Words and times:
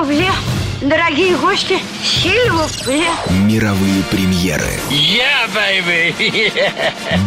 Силвупле. 0.00 0.30
Дорогие 0.80 1.36
гости, 1.36 1.78
Сильвупле. 2.02 3.04
Мировые 3.28 4.02
премьеры. 4.04 4.80
Я, 4.88 5.44
yeah, 5.44 5.54
baby! 5.54 6.72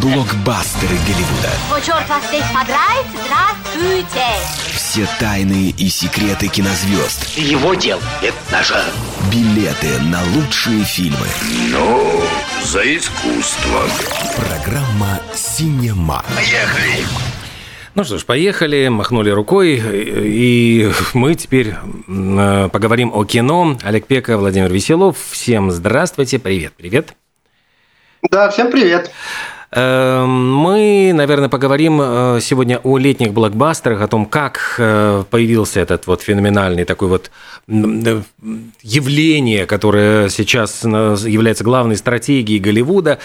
Блокбастеры 0.00 0.96
Голливуда. 1.06 1.50
О, 1.72 1.80
черт 1.80 2.08
вас 2.08 2.26
здесь 2.26 2.44
подрать, 2.52 3.06
здравствуйте! 3.12 4.26
Все 4.72 5.06
тайны 5.20 5.72
и 5.78 5.88
секреты 5.88 6.48
кинозвезд. 6.48 7.38
Его 7.38 7.74
дел– 7.74 8.00
это 8.22 8.36
наше. 8.50 8.82
Билеты 9.30 10.00
на 10.00 10.20
лучшие 10.34 10.82
фильмы. 10.84 11.28
Ну, 11.70 12.24
за 12.64 12.96
искусство. 12.96 13.82
Программа 14.36 15.20
«Синема». 15.32 16.24
Поехали! 16.34 17.06
Ну 17.96 18.02
что 18.02 18.18
ж, 18.18 18.24
поехали, 18.24 18.88
махнули 18.88 19.30
рукой, 19.30 19.80
и 19.80 20.90
мы 21.12 21.36
теперь 21.36 21.74
поговорим 22.06 23.12
о 23.14 23.24
кино. 23.24 23.78
Олег 23.84 24.06
Пека, 24.06 24.36
Владимир 24.36 24.72
Веселов. 24.72 25.16
Всем 25.30 25.70
здравствуйте, 25.70 26.40
привет, 26.40 26.72
привет. 26.76 27.14
Да, 28.28 28.50
всем 28.50 28.72
привет. 28.72 29.12
Эм, 29.76 30.54
мы, 30.54 31.10
наверное, 31.12 31.48
поговорим 31.48 32.00
э, 32.00 32.38
сегодня 32.40 32.78
о 32.84 32.96
летних 32.96 33.32
блокбастерах, 33.32 34.02
о 34.02 34.06
том, 34.06 34.24
как 34.24 34.76
э, 34.78 35.24
появился 35.28 35.80
этот 35.80 36.06
вот 36.06 36.22
феноменальный 36.22 36.84
такой 36.84 37.08
вот 37.08 37.32
явление, 37.66 39.66
которое 39.66 40.28
сейчас 40.28 40.84
является 40.84 41.64
главной 41.64 41.96
стратегией 41.96 42.60
Голливуда. 42.60 43.18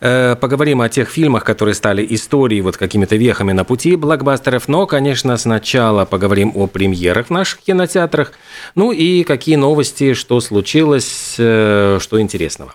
Э, 0.00 0.34
поговорим 0.34 0.80
о 0.80 0.88
тех 0.88 1.08
фильмах, 1.08 1.44
которые 1.44 1.76
стали 1.76 2.04
историей, 2.10 2.62
вот 2.62 2.76
какими-то 2.76 3.14
вехами 3.14 3.52
на 3.52 3.62
пути 3.62 3.94
блокбастеров. 3.94 4.66
Но, 4.66 4.86
конечно, 4.86 5.36
сначала 5.36 6.04
поговорим 6.04 6.50
о 6.56 6.66
премьерах 6.66 7.28
в 7.28 7.30
наших 7.30 7.60
кинотеатрах. 7.60 8.32
Ну 8.74 8.90
и 8.90 9.22
какие 9.22 9.54
новости, 9.54 10.14
что 10.14 10.40
случилось, 10.40 11.34
что 11.34 12.16
интересного. 12.18 12.74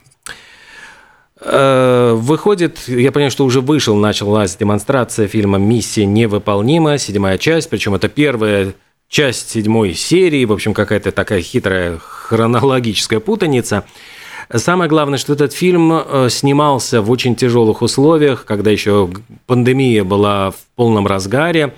Э, 1.39 2.13
выходит, 2.15 2.87
я 2.87 3.11
понимаю, 3.11 3.31
что 3.31 3.45
уже 3.45 3.61
вышел, 3.61 3.95
началась 3.95 4.55
демонстрация 4.55 5.27
фильма 5.27 5.57
«Миссия 5.57 6.05
невыполнима», 6.05 6.97
седьмая 6.97 7.37
часть, 7.37 7.69
причем 7.69 7.93
это 7.93 8.07
первая 8.07 8.73
часть 9.07 9.51
седьмой 9.51 9.93
серии, 9.93 10.45
в 10.45 10.51
общем, 10.51 10.73
какая-то 10.73 11.11
такая 11.11 11.41
хитрая 11.41 11.97
хронологическая 11.99 13.19
путаница. 13.19 13.85
Самое 14.51 14.89
главное, 14.89 15.17
что 15.19 15.33
этот 15.33 15.53
фильм 15.53 15.91
э, 15.93 16.29
снимался 16.29 17.01
в 17.01 17.11
очень 17.11 17.35
тяжелых 17.35 17.81
условиях, 17.81 18.45
когда 18.45 18.71
еще 18.71 19.09
пандемия 19.45 20.03
была 20.03 20.51
в 20.51 20.55
полном 20.75 21.05
разгаре. 21.05 21.75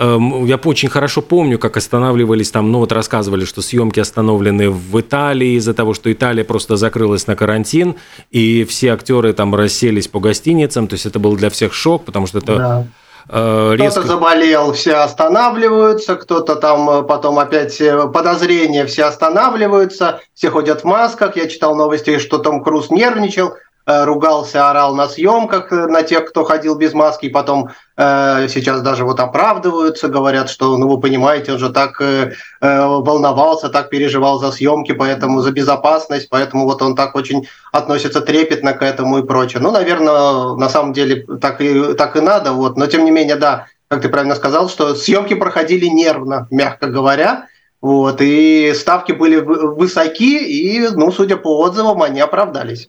Эм, 0.00 0.44
я 0.44 0.56
очень 0.56 0.88
хорошо 0.88 1.22
помню, 1.22 1.58
как 1.58 1.76
останавливались 1.76 2.52
там, 2.52 2.70
ну 2.70 2.78
вот 2.78 2.92
рассказывали, 2.92 3.44
что 3.44 3.62
съемки 3.62 3.98
остановлены 3.98 4.70
в 4.70 5.00
Италии 5.00 5.56
из-за 5.56 5.74
того, 5.74 5.92
что 5.92 6.12
Италия 6.12 6.44
просто 6.44 6.76
закрылась 6.76 7.26
на 7.26 7.34
карантин, 7.34 7.96
и 8.30 8.64
все 8.64 8.92
актеры 8.92 9.32
там 9.32 9.56
расселись 9.56 10.06
по 10.06 10.20
гостиницам, 10.20 10.86
то 10.86 10.94
есть 10.94 11.04
это 11.04 11.18
был 11.18 11.36
для 11.36 11.50
всех 11.50 11.74
шок, 11.74 12.04
потому 12.04 12.28
что 12.28 12.38
это... 12.38 12.56
Да. 12.56 12.86
Э, 13.28 13.74
резко... 13.74 14.00
Кто-то 14.00 14.06
заболел, 14.06 14.72
все 14.72 14.94
останавливаются, 14.94 16.14
кто-то 16.14 16.54
там 16.54 16.88
э, 16.90 17.02
потом 17.02 17.40
опять 17.40 17.80
э, 17.80 18.06
подозрения, 18.06 18.86
все 18.86 19.02
останавливаются, 19.02 20.20
все 20.32 20.50
ходят 20.50 20.82
в 20.82 20.84
масках. 20.84 21.36
Я 21.36 21.48
читал 21.48 21.74
новости, 21.74 22.18
что 22.18 22.38
Том 22.38 22.62
Круз 22.62 22.90
нервничал, 22.90 23.54
ругался, 23.88 24.68
орал 24.70 24.94
на 24.94 25.08
съемках 25.08 25.72
э, 25.72 25.86
на 25.86 26.02
тех, 26.02 26.26
кто 26.26 26.44
ходил 26.44 26.76
без 26.76 26.92
маски, 26.92 27.26
и 27.26 27.30
потом 27.30 27.70
э, 27.96 28.46
сейчас 28.48 28.82
даже 28.82 29.04
вот 29.04 29.18
оправдываются, 29.18 30.08
говорят, 30.08 30.50
что, 30.50 30.76
ну 30.76 30.88
вы 30.88 31.00
понимаете, 31.00 31.52
он 31.52 31.58
же 31.58 31.70
так 31.70 32.00
э, 32.00 32.32
э, 32.60 32.86
волновался, 32.86 33.70
так 33.70 33.88
переживал 33.88 34.38
за 34.38 34.52
съемки, 34.52 34.92
поэтому 34.92 35.40
за 35.40 35.52
безопасность, 35.52 36.28
поэтому 36.28 36.64
вот 36.64 36.82
он 36.82 36.94
так 36.94 37.14
очень 37.16 37.48
относится 37.72 38.20
трепетно 38.20 38.74
к 38.74 38.82
этому 38.82 39.20
и 39.20 39.26
прочее. 39.26 39.62
Ну, 39.62 39.70
наверное, 39.70 40.54
на 40.54 40.68
самом 40.68 40.92
деле 40.92 41.26
так 41.40 41.62
и, 41.62 41.94
так 41.94 42.16
и 42.16 42.20
надо, 42.20 42.52
вот, 42.52 42.76
но 42.76 42.86
тем 42.86 43.06
не 43.06 43.10
менее, 43.10 43.36
да, 43.36 43.68
как 43.88 44.02
ты 44.02 44.10
правильно 44.10 44.34
сказал, 44.34 44.68
что 44.68 44.94
съемки 44.94 45.32
проходили 45.32 45.86
нервно, 45.86 46.46
мягко 46.50 46.88
говоря, 46.88 47.46
вот, 47.80 48.20
и 48.20 48.72
ставки 48.74 49.12
были 49.12 49.36
высоки, 49.36 50.38
и, 50.38 50.80
ну, 50.88 51.12
судя 51.12 51.36
по 51.36 51.60
отзывам, 51.60 52.02
они 52.02 52.20
оправдались. 52.20 52.88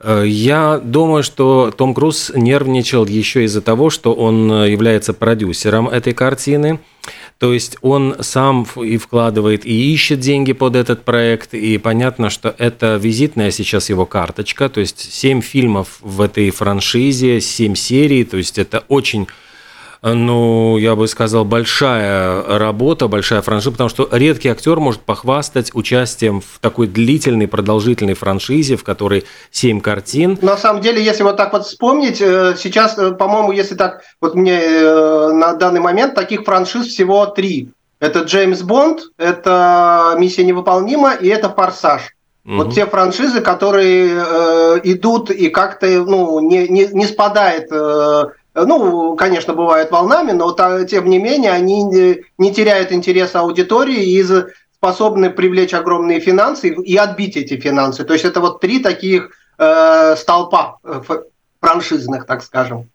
Э, 0.00 0.22
я 0.26 0.78
думаю, 0.82 1.22
что 1.22 1.72
Том 1.74 1.94
Круз 1.94 2.30
нервничал 2.34 3.06
еще 3.06 3.44
из-за 3.44 3.62
того, 3.62 3.88
что 3.88 4.12
он 4.12 4.52
э, 4.52 4.70
является 4.70 5.14
продюсером 5.14 5.88
этой 5.88 6.12
картины. 6.12 6.78
То 7.38 7.54
есть 7.54 7.78
он 7.80 8.16
сам 8.20 8.66
и 8.76 8.98
вкладывает, 8.98 9.64
и 9.64 9.94
ищет 9.94 10.20
деньги 10.20 10.52
под 10.52 10.76
этот 10.76 11.04
проект. 11.04 11.54
И 11.54 11.78
понятно, 11.78 12.28
что 12.28 12.54
это 12.58 12.96
визитная 12.96 13.50
сейчас 13.50 13.88
его 13.88 14.04
карточка. 14.04 14.68
То 14.68 14.80
есть 14.80 15.12
семь 15.14 15.40
фильмов 15.40 15.98
в 16.00 16.20
этой 16.20 16.50
франшизе, 16.50 17.40
семь 17.40 17.76
серий. 17.76 18.24
То 18.24 18.36
есть 18.36 18.58
это 18.58 18.84
очень 18.88 19.28
ну, 20.02 20.76
я 20.78 20.94
бы 20.94 21.08
сказал, 21.08 21.44
большая 21.44 22.58
работа, 22.58 23.08
большая 23.08 23.42
франшиза, 23.42 23.72
потому 23.72 23.90
что 23.90 24.08
редкий 24.12 24.48
актер 24.48 24.78
может 24.78 25.00
похвастать 25.00 25.74
участием 25.74 26.40
в 26.40 26.58
такой 26.60 26.86
длительной, 26.86 27.48
продолжительной 27.48 28.14
франшизе, 28.14 28.76
в 28.76 28.84
которой 28.84 29.24
семь 29.50 29.80
картин. 29.80 30.38
На 30.40 30.56
самом 30.56 30.82
деле, 30.82 31.02
если 31.02 31.22
вот 31.22 31.36
так 31.36 31.52
вот 31.52 31.66
вспомнить, 31.66 32.20
э, 32.20 32.54
сейчас, 32.56 32.96
э, 32.98 33.12
по-моему, 33.12 33.52
если 33.52 33.74
так, 33.74 34.02
вот 34.20 34.34
мне 34.34 34.60
э, 34.60 35.32
на 35.32 35.54
данный 35.54 35.80
момент 35.80 36.14
таких 36.14 36.44
франшиз 36.44 36.86
всего 36.86 37.26
три. 37.26 37.70
Это 38.00 38.20
Джеймс 38.20 38.62
Бонд, 38.62 39.00
это 39.18 40.14
Миссия 40.18 40.44
невыполнима 40.44 41.14
и 41.14 41.26
это 41.28 41.48
Форсаж. 41.48 42.14
Угу. 42.44 42.56
Вот 42.56 42.74
те 42.74 42.86
франшизы, 42.86 43.40
которые 43.40 44.10
э, 44.10 44.80
идут 44.84 45.30
и 45.30 45.48
как-то 45.48 45.86
ну, 45.86 46.40
не, 46.40 46.68
не, 46.68 46.86
не 46.86 47.06
спадает 47.06 47.68
э, 47.70 48.24
ну, 48.66 49.16
конечно, 49.16 49.54
бывают 49.54 49.90
волнами, 49.90 50.32
но 50.32 50.52
тем 50.84 51.08
не 51.08 51.18
менее 51.18 51.52
они 51.52 51.84
не 52.38 52.54
теряют 52.54 52.92
интереса 52.92 53.40
аудитории 53.40 54.04
и 54.04 54.24
способны 54.78 55.30
привлечь 55.30 55.74
огромные 55.74 56.20
финансы 56.20 56.68
и 56.68 56.96
отбить 56.96 57.36
эти 57.36 57.56
финансы. 57.56 58.04
То 58.04 58.12
есть 58.12 58.24
это 58.24 58.40
вот 58.40 58.60
три 58.60 58.78
таких 58.78 59.30
э, 59.58 60.14
столпа 60.16 60.78
э, 60.84 61.02
франшизных, 61.60 62.26
так 62.26 62.42
скажем. 62.42 62.88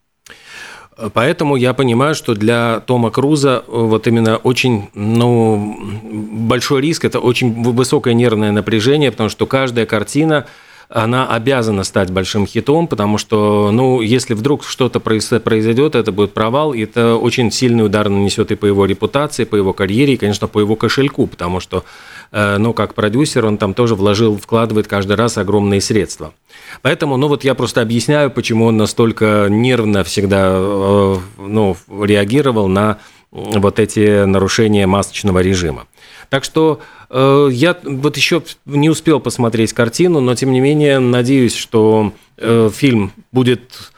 Поэтому 1.13 1.55
я 1.55 1.73
понимаю, 1.73 2.15
что 2.15 2.35
для 2.35 2.79
Тома 2.81 3.11
Круза 3.11 3.63
э, 3.67 3.71
вот 3.71 4.07
именно 4.07 4.37
очень 4.37 4.89
ну, 4.93 5.75
большой 6.03 6.81
риск, 6.81 7.03
это 7.03 7.19
очень 7.19 7.63
высокое 7.63 8.13
нервное 8.13 8.51
напряжение, 8.51 9.11
потому 9.11 9.29
что 9.29 9.45
каждая 9.45 9.85
картина 9.85 10.45
она 10.93 11.27
обязана 11.27 11.83
стать 11.83 12.11
большим 12.11 12.45
хитом, 12.45 12.87
потому 12.87 13.17
что, 13.17 13.71
ну, 13.71 14.01
если 14.01 14.35
вдруг 14.35 14.63
что-то 14.63 14.99
произойдет, 14.99 15.95
это 15.95 16.11
будет 16.11 16.33
провал, 16.33 16.73
и 16.73 16.83
это 16.83 17.15
очень 17.15 17.51
сильный 17.51 17.83
удар 17.83 18.09
нанесет 18.09 18.51
и 18.51 18.55
по 18.55 18.67
его 18.67 18.85
репутации, 18.85 19.45
по 19.45 19.55
его 19.55 19.73
карьере, 19.73 20.13
и, 20.13 20.17
конечно, 20.17 20.47
по 20.47 20.59
его 20.59 20.75
кошельку, 20.75 21.25
потому 21.25 21.59
что, 21.59 21.83
э, 22.31 22.57
ну, 22.59 22.73
как 22.73 22.93
продюсер, 22.93 23.43
он 23.45 23.57
там 23.57 23.73
тоже 23.73 23.95
вложил, 23.95 24.37
вкладывает 24.37 24.87
каждый 24.87 25.15
раз 25.15 25.39
огромные 25.39 25.81
средства. 25.81 26.35
Поэтому, 26.83 27.17
ну, 27.17 27.27
вот 27.27 27.43
я 27.43 27.55
просто 27.55 27.81
объясняю, 27.81 28.29
почему 28.29 28.65
он 28.65 28.77
настолько 28.77 29.47
нервно 29.49 30.03
всегда, 30.03 30.51
э, 30.53 31.17
ну, 31.39 31.75
реагировал 31.89 32.67
на 32.67 32.99
вот 33.31 33.79
эти 33.79 34.25
нарушения 34.25 34.85
масочного 34.85 35.39
режима. 35.39 35.87
Так 36.29 36.43
что 36.43 36.79
э, 37.09 37.49
я 37.51 37.77
вот 37.83 38.17
еще 38.17 38.43
не 38.65 38.89
успел 38.89 39.19
посмотреть 39.19 39.73
картину, 39.73 40.19
но 40.19 40.35
тем 40.35 40.51
не 40.51 40.59
менее 40.59 40.99
надеюсь, 40.99 41.55
что 41.55 42.13
э, 42.37 42.69
фильм 42.73 43.11
будет 43.31 43.91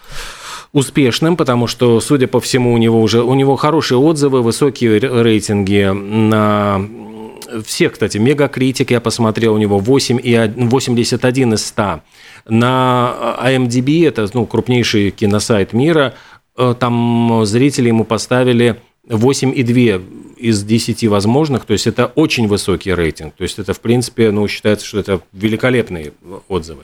успешным, 0.71 1.37
потому 1.37 1.67
что, 1.67 2.01
судя 2.01 2.27
по 2.27 2.41
всему, 2.41 2.73
у 2.73 2.77
него 2.77 3.01
уже 3.01 3.23
у 3.23 3.33
него 3.33 3.55
хорошие 3.55 3.97
отзывы, 3.97 4.41
высокие 4.41 4.99
рейтинги 4.99 5.89
на 5.93 6.81
всех, 7.65 7.93
кстати, 7.93 8.17
мегакритик 8.17 8.91
я 8.91 8.99
посмотрел, 8.99 9.53
у 9.53 9.57
него 9.57 9.79
8 9.79 10.19
и 10.21 10.51
81 10.55 11.53
из 11.53 11.65
100. 11.65 12.01
На 12.47 13.37
IMDb, 13.41 14.07
это 14.07 14.27
ну, 14.33 14.45
крупнейший 14.45 15.11
киносайт 15.11 15.73
мира, 15.73 16.13
э, 16.57 16.75
там 16.79 17.45
зрители 17.45 17.87
ему 17.87 18.03
поставили 18.03 18.81
8,2 19.07 20.03
из 20.37 20.63
10 20.63 21.07
возможных, 21.07 21.65
то 21.65 21.73
есть 21.73 21.87
это 21.87 22.07
очень 22.07 22.47
высокий 22.47 22.93
рейтинг. 22.93 23.35
То 23.35 23.43
есть 23.43 23.59
это, 23.59 23.73
в 23.73 23.79
принципе, 23.79 24.31
ну, 24.31 24.47
считается, 24.47 24.85
что 24.85 24.99
это 24.99 25.21
великолепные 25.33 26.13
отзывы. 26.47 26.83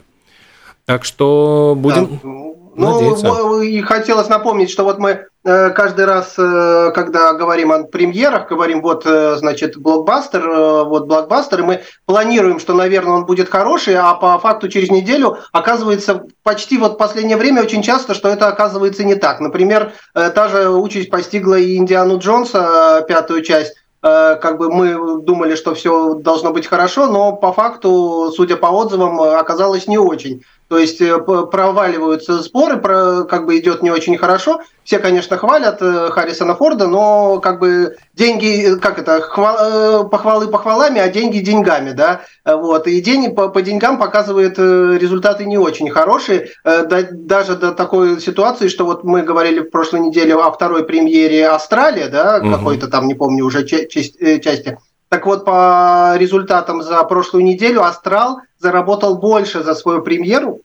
Так 0.91 1.05
что 1.05 1.73
будем... 1.77 2.19
Да. 2.21 2.29
Ну, 2.75 3.61
и 3.61 3.79
хотелось 3.79 4.27
напомнить, 4.27 4.69
что 4.69 4.83
вот 4.83 4.99
мы 4.99 5.25
э, 5.45 5.69
каждый 5.69 6.03
раз, 6.03 6.33
э, 6.37 6.91
когда 6.93 7.31
говорим 7.31 7.71
о 7.71 7.83
премьерах, 7.83 8.49
говорим, 8.49 8.81
вот, 8.81 9.03
э, 9.05 9.37
значит, 9.37 9.77
блокбастер, 9.77 10.85
вот 10.85 11.05
блокбастер, 11.05 11.61
и 11.61 11.63
мы 11.63 11.81
планируем, 12.05 12.59
что, 12.59 12.73
наверное, 12.73 13.13
он 13.13 13.25
будет 13.25 13.49
хороший, 13.49 13.95
а 13.95 14.13
по 14.15 14.37
факту 14.39 14.67
через 14.67 14.89
неделю 14.89 15.37
оказывается 15.53 16.25
почти 16.43 16.77
вот 16.77 16.95
в 16.95 16.97
последнее 16.97 17.37
время 17.37 17.61
очень 17.61 17.83
часто, 17.83 18.13
что 18.13 18.27
это 18.27 18.47
оказывается 18.47 19.05
не 19.05 19.15
так. 19.15 19.39
Например, 19.39 19.93
та 20.13 20.49
же 20.49 20.69
участь 20.69 21.09
постигла 21.09 21.55
и 21.55 21.77
Индиану 21.77 22.19
Джонса, 22.19 23.05
пятую 23.07 23.43
часть, 23.43 23.75
как 24.01 24.57
бы 24.57 24.71
мы 24.71 25.21
думали, 25.21 25.55
что 25.55 25.75
все 25.75 26.15
должно 26.15 26.51
быть 26.51 26.67
хорошо, 26.67 27.05
но 27.05 27.33
по 27.33 27.53
факту, 27.53 28.33
судя 28.35 28.57
по 28.57 28.67
отзывам, 28.67 29.21
оказалось 29.21 29.87
не 29.87 29.97
очень. 29.97 30.43
То 30.71 30.77
есть 30.77 31.01
э, 31.01 31.19
проваливаются 31.19 32.41
сборы, 32.41 32.77
как 33.25 33.45
бы 33.45 33.59
идет 33.59 33.83
не 33.83 33.91
очень 33.91 34.17
хорошо. 34.17 34.61
Все, 34.85 34.99
конечно, 34.99 35.35
хвалят 35.35 35.81
э, 35.81 36.09
Харрисона 36.11 36.55
Форда, 36.55 36.87
но 36.87 37.41
как 37.41 37.59
бы 37.59 37.97
деньги, 38.13 38.79
как 38.81 38.97
это, 38.97 39.19
хвал, 39.19 40.07
похвалы 40.07 40.47
похвалами, 40.47 41.01
а 41.01 41.09
деньги 41.09 41.39
деньгами, 41.39 41.91
да. 41.91 42.21
Вот. 42.45 42.87
И 42.87 43.01
день 43.01 43.35
по, 43.35 43.49
по 43.49 43.61
деньгам 43.61 43.99
показывает 43.99 44.57
результаты 44.57 45.43
не 45.43 45.57
очень 45.57 45.89
хорошие. 45.89 46.51
Даже 46.63 47.57
до 47.57 47.73
такой 47.73 48.21
ситуации, 48.21 48.69
что 48.69 48.85
вот 48.85 49.03
мы 49.03 49.23
говорили 49.23 49.59
в 49.59 49.71
прошлой 49.71 49.99
неделе 49.99 50.35
о 50.35 50.51
второй 50.51 50.85
премьере 50.85 51.49
Австралия, 51.49 52.07
да, 52.07 52.39
угу. 52.41 52.49
какой-то 52.49 52.87
там, 52.87 53.09
не 53.09 53.13
помню 53.13 53.43
уже 53.43 53.67
части. 53.67 54.77
Так 55.11 55.25
вот, 55.25 55.43
по 55.43 56.13
результатам 56.15 56.81
за 56.81 57.03
прошлую 57.03 57.43
неделю 57.43 57.83
Астрал 57.83 58.39
заработал 58.59 59.17
больше 59.17 59.61
за 59.61 59.75
свою 59.75 60.01
премьеру, 60.03 60.61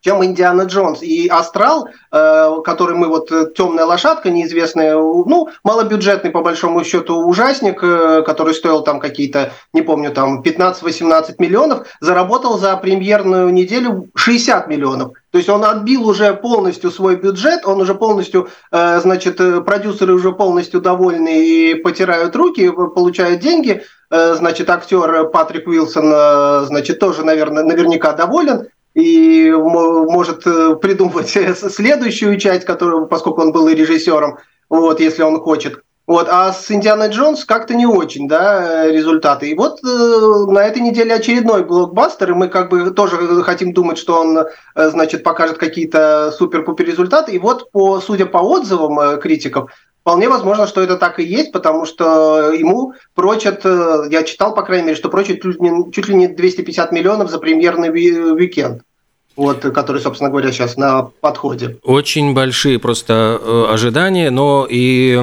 чем 0.00 0.24
Индиана 0.24 0.62
Джонс. 0.62 1.02
И 1.02 1.28
Астрал, 1.28 1.88
э, 2.10 2.50
который 2.64 2.96
мы 2.96 3.08
вот 3.08 3.30
э, 3.30 3.46
темная 3.54 3.84
лошадка, 3.84 4.30
неизвестная, 4.30 4.94
ну, 4.94 5.48
малобюджетный 5.62 6.30
по 6.30 6.42
большому 6.42 6.84
счету 6.84 7.16
ужасник, 7.26 7.82
э, 7.82 8.22
который 8.22 8.54
стоил 8.54 8.82
там 8.82 8.98
какие-то, 8.98 9.52
не 9.72 9.82
помню, 9.82 10.10
там 10.10 10.42
15-18 10.42 11.34
миллионов, 11.38 11.86
заработал 12.00 12.58
за 12.58 12.76
премьерную 12.76 13.50
неделю 13.50 14.08
60 14.14 14.68
миллионов. 14.68 15.12
То 15.30 15.38
есть 15.38 15.50
он 15.50 15.64
отбил 15.64 16.08
уже 16.08 16.34
полностью 16.34 16.90
свой 16.90 17.16
бюджет, 17.16 17.64
он 17.64 17.80
уже 17.80 17.94
полностью, 17.94 18.48
значит, 18.72 19.36
продюсеры 19.64 20.14
уже 20.14 20.32
полностью 20.32 20.80
довольны 20.80 21.46
и 21.46 21.74
потирают 21.74 22.34
руки, 22.34 22.68
получают 22.68 23.40
деньги. 23.40 23.84
Значит, 24.10 24.68
актер 24.68 25.28
Патрик 25.28 25.68
Уилсон, 25.68 26.66
значит, 26.66 26.98
тоже, 26.98 27.24
наверное, 27.24 27.62
наверняка 27.62 28.12
доволен 28.12 28.66
и 28.94 29.50
может 29.50 30.46
э, 30.46 30.76
придумать 30.76 31.28
следующую 31.28 32.38
часть, 32.38 32.64
которую, 32.64 33.06
поскольку 33.06 33.42
он 33.42 33.52
был 33.52 33.68
и 33.68 33.74
режиссером, 33.74 34.38
вот, 34.68 35.00
если 35.00 35.22
он 35.22 35.40
хочет. 35.40 35.82
Вот, 36.10 36.26
а 36.28 36.52
с 36.52 36.68
Индианой 36.68 37.10
Джонс 37.10 37.44
как-то 37.44 37.72
не 37.72 37.86
очень, 37.86 38.26
да, 38.26 38.88
результаты. 38.88 39.48
И 39.48 39.54
вот 39.54 39.78
э, 39.84 40.50
на 40.50 40.64
этой 40.64 40.82
неделе 40.82 41.14
очередной 41.14 41.62
блокбастер, 41.64 42.32
и 42.32 42.34
мы 42.34 42.48
как 42.48 42.68
бы 42.68 42.90
тоже 42.90 43.44
хотим 43.44 43.72
думать, 43.72 43.96
что 43.96 44.20
он, 44.20 44.38
э, 44.38 44.44
значит, 44.74 45.22
покажет 45.22 45.58
какие-то 45.58 46.32
супер-пупер 46.36 46.84
результаты. 46.84 47.30
И 47.30 47.38
вот, 47.38 47.70
по, 47.70 48.00
судя 48.00 48.26
по 48.26 48.38
отзывам 48.38 48.98
э, 48.98 49.18
критиков, 49.18 49.70
Вполне 50.00 50.28
возможно, 50.28 50.66
что 50.66 50.80
это 50.80 50.96
так 50.96 51.18
и 51.18 51.24
есть, 51.24 51.52
потому 51.52 51.84
что 51.84 52.52
ему 52.52 52.94
прочат, 53.14 53.60
э, 53.64 54.04
я 54.10 54.22
читал, 54.22 54.54
по 54.54 54.62
крайней 54.62 54.86
мере, 54.86 54.96
что 54.96 55.10
прочат 55.10 55.42
чуть 55.42 56.08
ли, 56.08 56.14
не 56.14 56.28
250 56.28 56.92
миллионов 56.92 57.30
за 57.30 57.38
премьерный 57.38 57.90
уикенд 57.90 58.82
вот, 59.36 59.60
который, 59.60 60.02
собственно 60.02 60.28
говоря, 60.28 60.52
сейчас 60.52 60.76
на 60.76 61.02
подходе. 61.20 61.78
Очень 61.82 62.34
большие 62.34 62.78
просто 62.78 63.40
э, 63.40 63.66
ожидания, 63.70 64.30
но 64.30 64.66
и 64.68 65.18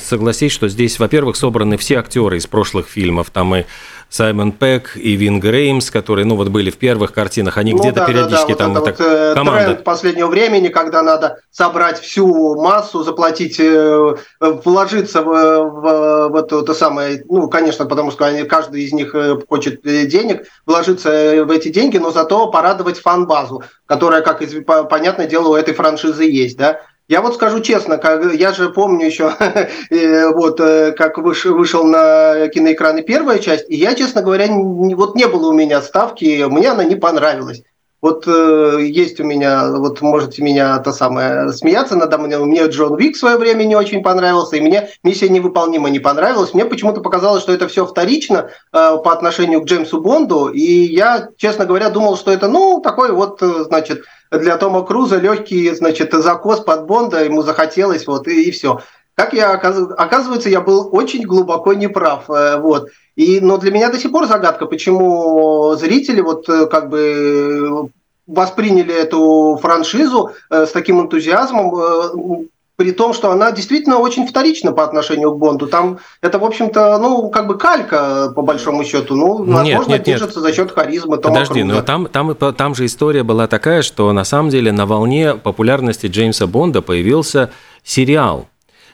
согласись, 0.00 0.52
что 0.52 0.68
здесь, 0.68 0.98
во-первых, 0.98 1.36
собраны 1.36 1.76
все 1.76 1.96
актеры 1.96 2.38
из 2.38 2.46
прошлых 2.46 2.88
фильмов, 2.88 3.30
там 3.30 3.54
и 3.54 3.64
Саймон 4.10 4.50
Пэк 4.50 4.96
и 4.96 5.12
Вин 5.14 5.38
Греймс, 5.38 5.88
которые, 5.90 6.26
ну, 6.26 6.34
вот 6.34 6.48
были 6.48 6.70
в 6.70 6.76
первых 6.78 7.12
картинах, 7.12 7.56
они 7.58 7.72
ну, 7.72 7.78
где-то 7.78 8.00
да, 8.00 8.06
периодически 8.06 8.52
да, 8.52 8.58
да, 8.58 8.64
там 8.64 8.74
вот 8.74 8.88
это 8.88 9.28
вот, 9.28 9.34
команда. 9.34 9.64
тренд 9.66 9.84
последнего 9.84 10.26
времени, 10.26 10.66
когда 10.68 11.02
надо 11.02 11.38
собрать 11.52 12.00
всю 12.00 12.60
массу, 12.60 13.04
заплатить, 13.04 13.60
э, 13.60 14.14
вложиться 14.40 15.22
в, 15.22 15.26
в, 15.26 16.28
в 16.28 16.36
это, 16.36 16.58
это 16.58 16.74
самое, 16.74 17.22
ну, 17.28 17.48
конечно, 17.48 17.86
потому 17.86 18.10
что 18.10 18.26
они, 18.26 18.42
каждый 18.42 18.82
из 18.82 18.92
них 18.92 19.14
э, 19.14 19.38
хочет 19.48 19.82
денег, 19.82 20.42
вложиться 20.66 21.44
в 21.44 21.50
эти 21.52 21.68
деньги, 21.68 21.98
но 21.98 22.10
зато 22.10 22.50
порадовать 22.50 22.98
фан-базу, 22.98 23.62
которая, 23.86 24.22
как 24.22 24.42
понятное 24.88 25.28
дело, 25.28 25.50
у 25.50 25.54
этой 25.54 25.72
франшизы 25.72 26.24
есть, 26.24 26.56
да. 26.56 26.80
Я 27.10 27.22
вот 27.22 27.34
скажу 27.34 27.58
честно, 27.58 27.98
как, 27.98 28.34
я 28.34 28.52
же 28.52 28.70
помню 28.70 29.06
еще, 29.06 29.34
э, 29.90 30.28
вот, 30.28 30.60
э, 30.60 30.92
как 30.92 31.18
вышел, 31.18 31.82
на 31.82 32.46
киноэкраны 32.46 33.02
первая 33.02 33.40
часть, 33.40 33.68
и 33.68 33.74
я, 33.74 33.96
честно 33.96 34.22
говоря, 34.22 34.46
вот 34.48 35.16
не 35.16 35.26
было 35.26 35.48
у 35.48 35.52
меня 35.52 35.82
ставки, 35.82 36.44
мне 36.48 36.70
она 36.70 36.84
не 36.84 36.94
понравилась. 36.94 37.64
Вот 38.00 38.28
э, 38.28 38.78
есть 38.82 39.18
у 39.18 39.24
меня, 39.24 39.72
вот 39.72 40.00
можете 40.02 40.40
меня 40.42 40.78
то 40.78 40.92
самое 40.92 41.52
смеяться 41.52 41.96
надо 41.96 42.16
мной. 42.16 42.38
Мне 42.46 42.66
Джон 42.68 42.96
Вик 42.96 43.16
в 43.16 43.18
свое 43.18 43.36
время 43.36 43.64
не 43.64 43.74
очень 43.74 44.04
понравился, 44.04 44.56
и 44.56 44.60
мне 44.60 44.88
миссия 45.02 45.28
невыполнима 45.28 45.90
не 45.90 45.98
понравилась. 45.98 46.54
Мне 46.54 46.64
почему-то 46.64 47.00
показалось, 47.00 47.42
что 47.42 47.52
это 47.52 47.66
все 47.66 47.84
вторично 47.84 48.50
э, 48.72 48.96
по 49.04 49.12
отношению 49.12 49.62
к 49.62 49.64
Джеймсу 49.64 50.00
Бонду, 50.00 50.46
и 50.46 50.62
я, 50.62 51.28
честно 51.36 51.66
говоря, 51.66 51.90
думал, 51.90 52.16
что 52.16 52.30
это, 52.30 52.46
ну, 52.46 52.80
такой 52.80 53.10
вот, 53.10 53.42
э, 53.42 53.64
значит, 53.64 54.04
для 54.30 54.56
Тома 54.56 54.84
Круза 54.84 55.16
легкий, 55.16 55.70
значит, 55.74 56.12
закос 56.12 56.60
под 56.60 56.86
Бонда, 56.86 57.24
ему 57.24 57.42
захотелось, 57.42 58.06
вот, 58.06 58.28
и, 58.28 58.44
и 58.44 58.50
все. 58.50 58.80
Как 59.14 59.34
я, 59.34 59.52
оказывается, 59.52 60.48
я 60.48 60.60
был 60.60 60.88
очень 60.92 61.26
глубоко 61.26 61.74
неправ, 61.74 62.30
э, 62.30 62.58
вот. 62.58 62.88
И, 63.16 63.40
но 63.40 63.58
для 63.58 63.70
меня 63.70 63.90
до 63.90 63.98
сих 63.98 64.12
пор 64.12 64.26
загадка, 64.26 64.66
почему 64.66 65.74
зрители 65.74 66.20
вот 66.20 66.48
э, 66.48 66.66
как 66.66 66.88
бы 66.88 67.90
восприняли 68.26 68.94
эту 68.94 69.58
франшизу 69.60 70.30
э, 70.48 70.64
с 70.64 70.70
таким 70.70 71.00
энтузиазмом, 71.00 72.48
при 72.80 72.92
том, 72.92 73.12
что 73.12 73.30
она 73.30 73.52
действительно 73.52 73.98
очень 73.98 74.26
вторична 74.26 74.72
по 74.72 74.82
отношению 74.82 75.32
к 75.32 75.36
Бонду. 75.36 75.66
Там 75.66 75.98
это, 76.22 76.38
в 76.38 76.44
общем-то, 76.46 76.96
ну, 76.96 77.28
как 77.28 77.46
бы 77.46 77.58
калька, 77.58 78.32
по 78.34 78.40
большому 78.40 78.84
счету. 78.84 79.14
Ну, 79.14 79.44
возможно, 79.44 79.92
нет, 79.92 80.06
нет, 80.06 80.20
нет. 80.22 80.32
за 80.32 80.52
счет 80.54 80.72
харизмы 80.72 81.18
Тома 81.18 81.34
Подожди, 81.34 81.60
Круза. 81.60 81.74
но 81.74 81.82
там, 81.82 82.06
там, 82.06 82.34
там 82.34 82.74
же 82.74 82.86
история 82.86 83.22
была 83.22 83.48
такая, 83.48 83.82
что 83.82 84.10
на 84.14 84.24
самом 84.24 84.48
деле 84.48 84.72
на 84.72 84.86
волне 84.86 85.34
популярности 85.34 86.06
Джеймса 86.06 86.46
Бонда 86.46 86.80
появился 86.80 87.50
сериал 87.84 88.46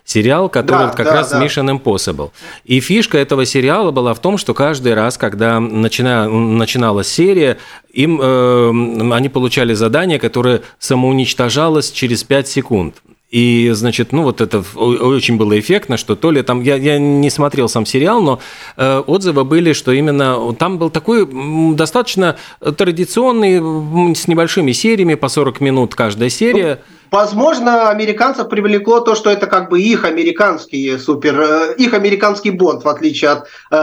сериал, 0.02 0.48
который 0.48 0.86
да, 0.86 0.92
как 0.92 1.06
да, 1.06 1.12
раз 1.14 1.30
да. 1.30 1.44
Mission 1.44 1.80
Impossible. 1.80 2.30
И 2.64 2.78
фишка 2.80 3.18
этого 3.18 3.44
сериала 3.44 3.90
была 3.90 4.14
в 4.14 4.20
том, 4.20 4.38
что 4.38 4.54
каждый 4.54 4.94
раз, 4.94 5.18
когда 5.18 5.58
начина, 5.58 6.28
начиналась 6.28 7.08
серия, 7.08 7.58
им, 7.92 8.20
э, 8.22 9.14
они 9.14 9.28
получали 9.28 9.74
задание, 9.74 10.20
которое 10.20 10.62
самоуничтожалось 10.78 11.90
через 11.90 12.22
5 12.22 12.48
секунд. 12.48 12.94
И, 13.30 13.70
значит, 13.72 14.12
ну 14.12 14.22
вот 14.22 14.40
это 14.40 14.62
очень 14.76 15.36
было 15.36 15.58
эффектно, 15.58 15.96
что 15.96 16.14
то 16.14 16.30
ли 16.30 16.42
там, 16.42 16.62
я, 16.62 16.76
я 16.76 16.98
не 16.98 17.28
смотрел 17.28 17.68
сам 17.68 17.84
сериал, 17.84 18.22
но 18.22 18.40
э, 18.76 19.02
отзывы 19.04 19.44
были, 19.44 19.72
что 19.72 19.90
именно 19.90 20.54
там 20.54 20.78
был 20.78 20.90
такой 20.90 21.28
достаточно 21.74 22.36
традиционный, 22.60 24.14
с 24.14 24.28
небольшими 24.28 24.70
сериями, 24.70 25.14
по 25.14 25.28
40 25.28 25.60
минут 25.60 25.94
каждая 25.96 26.28
серия. 26.28 26.82
Возможно, 27.10 27.88
американцев 27.88 28.48
привлекло 28.48 29.00
то, 29.00 29.14
что 29.14 29.30
это 29.30 29.46
как 29.46 29.70
бы 29.70 29.80
их 29.80 30.04
американский 30.04 30.98
супер, 30.98 31.40
э, 31.40 31.74
их 31.76 31.94
американский 31.94 32.50
Бонд, 32.50 32.84
в 32.84 32.88
отличие 32.88 33.30
от 33.30 33.46
э, 33.70 33.76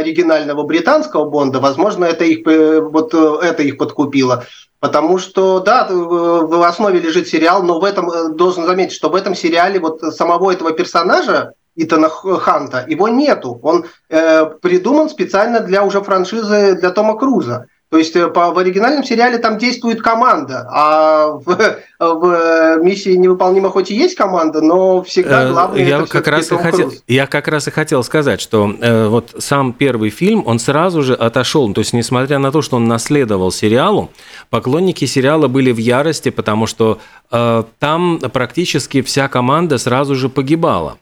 оригинального 0.00 0.62
британского 0.64 1.28
Бонда. 1.28 1.60
Возможно, 1.60 2.04
это 2.04 2.24
их, 2.24 2.46
э, 2.46 2.80
вот 2.80 3.14
это 3.14 3.62
их 3.62 3.76
подкупило. 3.76 4.46
Потому 4.80 5.18
что, 5.18 5.60
да, 5.60 5.86
в 5.88 6.66
основе 6.66 6.98
лежит 6.98 7.28
сериал, 7.28 7.62
но 7.62 7.78
в 7.78 7.84
этом, 7.84 8.36
должен 8.36 8.66
заметить, 8.66 8.94
что 8.94 9.10
в 9.10 9.14
этом 9.14 9.36
сериале 9.36 9.78
вот 9.78 10.00
самого 10.00 10.50
этого 10.50 10.72
персонажа, 10.72 11.52
Итана 11.76 12.08
Ханта, 12.08 12.84
его 12.88 13.08
нету. 13.08 13.58
Он 13.62 13.86
э, 14.08 14.46
придуман 14.60 15.08
специально 15.08 15.60
для 15.60 15.84
уже 15.84 16.02
франшизы 16.02 16.74
для 16.74 16.90
Тома 16.90 17.16
Круза. 17.16 17.66
То 17.92 17.98
есть 17.98 18.16
э, 18.16 18.26
по, 18.28 18.52
в 18.52 18.58
оригинальном 18.58 19.04
сериале 19.04 19.36
там 19.36 19.58
действует 19.58 20.00
команда, 20.00 20.66
а 20.72 21.26
в, 21.26 21.76
в 21.98 22.78
миссии 22.82 23.10
невыполнима 23.10 23.68
хоть 23.68 23.90
и 23.90 23.94
есть 23.94 24.14
команда, 24.14 24.62
но 24.62 25.02
всегда 25.02 25.42
э, 25.42 25.52
главное 25.52 25.84
я 25.84 25.98
это 25.98 26.06
как 26.06 26.26
раз 26.26 26.50
и 26.50 26.56
хотел, 26.56 26.90
Я 27.06 27.26
как 27.26 27.48
раз 27.48 27.68
и 27.68 27.70
хотел 27.70 28.02
сказать, 28.02 28.40
что 28.40 28.74
э, 28.80 29.08
вот 29.08 29.34
сам 29.36 29.74
первый 29.74 30.08
фильм, 30.08 30.42
он 30.46 30.58
сразу 30.58 31.02
же 31.02 31.12
отошел. 31.12 31.70
То 31.74 31.82
есть, 31.82 31.92
несмотря 31.92 32.38
на 32.38 32.50
то, 32.50 32.62
что 32.62 32.76
он 32.76 32.86
наследовал 32.86 33.52
сериалу, 33.52 34.08
поклонники 34.48 35.04
сериала 35.04 35.48
были 35.48 35.70
в 35.70 35.76
ярости, 35.76 36.30
потому 36.30 36.66
что 36.66 36.98
э, 37.30 37.62
там 37.78 38.20
практически 38.32 39.02
вся 39.02 39.28
команда 39.28 39.76
сразу 39.76 40.14
же 40.14 40.30
погибала. 40.30 40.96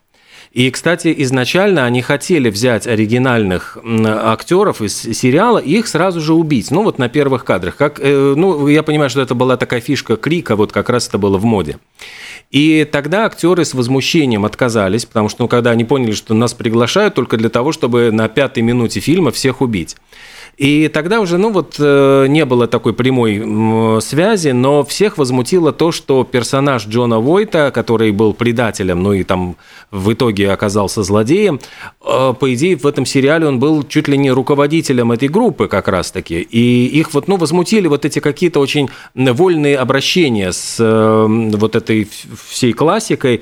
И, 0.53 0.69
кстати, 0.73 1.15
изначально 1.19 1.85
они 1.85 2.03
хотели 2.03 2.51
взять 2.51 2.89
оригинальных 2.89 3.79
актеров 4.05 4.83
из 4.83 5.01
сериала 5.01 5.59
и 5.59 5.79
их 5.79 5.87
сразу 5.87 6.21
же 6.21 6.35
убить. 6.35 6.73
Ну, 6.73 6.83
вот 6.83 6.99
на 6.99 7.09
первых 7.09 7.45
кадрах. 7.45 7.77
Как, 7.77 8.01
э, 8.01 8.35
ну, 8.37 8.67
я 8.67 8.83
понимаю, 8.83 9.11
что 9.11 9.21
это 9.21 9.37
была 9.37 9.57
такая 9.57 9.81
фишка 9.81 10.17
крика, 10.17 10.57
вот 10.57 10.73
как 10.73 10.89
раз 10.89 11.07
это 11.07 11.19
было 11.19 11.39
в 11.39 11.45
моде. 11.45 11.79
И 12.51 12.85
тогда 12.91 13.27
актеры 13.27 13.65
с 13.65 13.75
возмущением 13.75 14.45
отказались, 14.45 15.07
потому 15.07 15.29
что, 15.29 15.45
ну, 15.45 15.49
когда 15.49 15.71
они 15.71 15.85
поняли, 15.85 16.13
что 16.13 16.35
нас 16.35 16.53
приглашают 16.53 17.15
только 17.15 17.37
для 17.37 17.49
того, 17.49 17.71
чтобы 17.71 18.11
на 18.11 18.29
пятой 18.29 18.65
минуте 18.65 18.99
фильма 18.99 19.31
всех 19.31 19.61
убить. 19.61 19.97
И 20.57 20.89
тогда 20.89 21.21
уже, 21.21 21.39
ну 21.39 21.51
вот, 21.53 21.77
э, 21.79 22.27
не 22.29 22.45
было 22.45 22.67
такой 22.67 22.93
прямой 22.93 24.03
связи, 24.03 24.51
но 24.51 24.85
всех 24.85 25.17
возмутило 25.17 25.73
то, 25.73 25.91
что 25.91 26.23
персонаж 26.23 26.87
Джона 26.87 27.19
Войта, 27.19 27.71
который 27.71 28.11
был 28.11 28.35
предателем, 28.35 29.03
ну 29.03 29.15
и 29.15 29.23
там 29.23 29.57
в 29.91 30.13
итоге 30.13 30.40
итоге 30.41 30.53
оказался 30.53 31.03
злодеем, 31.03 31.61
э, 32.03 32.35
по 32.39 32.55
идее, 32.55 32.77
в 32.77 32.87
этом 32.87 33.07
сериале 33.07 33.47
он 33.47 33.59
был 33.59 33.83
чуть 33.83 34.09
ли 34.09 34.19
не 34.19 34.31
руководителем 34.31 35.13
этой 35.13 35.29
группы 35.29 35.69
как 35.69 35.89
раз-таки. 35.89 36.41
И 36.41 36.87
их 36.87 37.15
вот, 37.15 37.29
ну, 37.29 37.37
возмутили 37.37 37.89
вот 37.89 38.05
эти 38.05 38.21
какие-то 38.21 38.61
очень 38.61 38.89
вольные 39.15 39.77
обращения 39.77 40.53
с 40.53 40.77
э, 40.79 41.27
вот 41.57 41.77
этой 41.77 42.09
всей 42.49 42.73
классикой. 42.73 43.41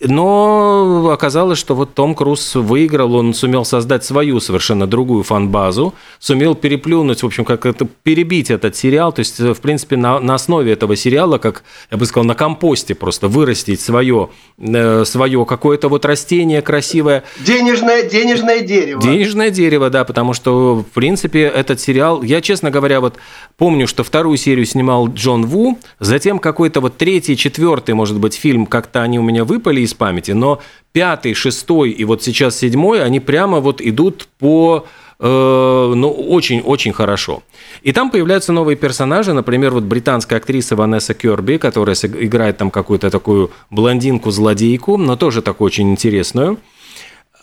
Но 0.00 1.10
оказалось, 1.12 1.58
что 1.58 1.74
вот 1.74 1.94
Том 1.94 2.14
Круз 2.14 2.54
выиграл, 2.54 3.16
он 3.16 3.34
сумел 3.34 3.64
создать 3.64 4.04
свою 4.04 4.38
совершенно 4.38 4.86
другую 4.86 5.24
фан-базу, 5.24 5.92
сумел 6.20 6.54
переплюнуть, 6.54 7.24
в 7.24 7.26
общем, 7.26 7.44
как 7.44 7.66
это 7.66 7.84
перебить 8.04 8.48
этот 8.50 8.76
сериал, 8.76 9.12
то 9.12 9.20
есть, 9.20 9.40
в 9.40 9.56
принципе, 9.56 9.96
на, 9.96 10.20
на 10.20 10.36
основе 10.36 10.72
этого 10.72 10.94
сериала, 10.94 11.38
как 11.38 11.64
я 11.90 11.96
бы 11.96 12.06
сказал, 12.06 12.24
на 12.26 12.36
компосте 12.36 12.94
просто 12.94 13.26
вырастить 13.26 13.80
свое, 13.80 14.30
э, 14.58 15.04
свое 15.04 15.44
какое-то 15.44 15.88
вот 15.88 16.04
растение 16.04 16.62
красивое. 16.62 17.24
Денежное, 17.40 18.08
денежное 18.08 18.60
дерево. 18.60 19.02
Денежное 19.02 19.50
дерево, 19.50 19.90
да, 19.90 20.04
потому 20.04 20.32
что, 20.32 20.76
в 20.76 20.94
принципе, 20.94 21.42
этот 21.42 21.80
сериал, 21.80 22.22
я, 22.22 22.40
честно 22.40 22.70
говоря, 22.70 23.00
вот 23.00 23.16
помню, 23.56 23.88
что 23.88 24.04
вторую 24.04 24.36
серию 24.36 24.64
снимал 24.64 25.08
Джон 25.08 25.44
Ву, 25.46 25.76
затем 25.98 26.38
какой-то 26.38 26.80
вот 26.80 26.96
третий, 26.96 27.36
четвертый, 27.36 27.96
может 27.96 28.20
быть, 28.20 28.34
фильм, 28.34 28.64
как-то 28.64 29.02
они 29.02 29.18
у 29.18 29.22
меня 29.22 29.44
выпали 29.44 29.87
из 29.88 29.94
памяти, 29.94 30.32
но 30.32 30.60
пятый, 30.92 31.34
шестой 31.34 31.90
и 31.90 32.04
вот 32.04 32.22
сейчас 32.22 32.58
седьмой, 32.58 33.02
они 33.02 33.20
прямо 33.20 33.60
вот 33.60 33.80
идут 33.80 34.28
по 34.38 34.86
э, 35.18 35.92
ну, 35.94 36.10
очень-очень 36.10 36.92
хорошо. 36.92 37.42
И 37.82 37.92
там 37.92 38.10
появляются 38.10 38.52
новые 38.52 38.76
персонажи, 38.76 39.32
например, 39.32 39.72
вот 39.72 39.84
британская 39.84 40.36
актриса 40.36 40.76
Ванесса 40.76 41.14
Керби, 41.14 41.56
которая 41.56 41.96
играет 41.96 42.58
там 42.58 42.70
какую-то 42.70 43.10
такую 43.10 43.50
блондинку-злодейку, 43.70 44.96
но 44.96 45.16
тоже 45.16 45.42
такую 45.42 45.66
очень 45.66 45.90
интересную. 45.90 46.58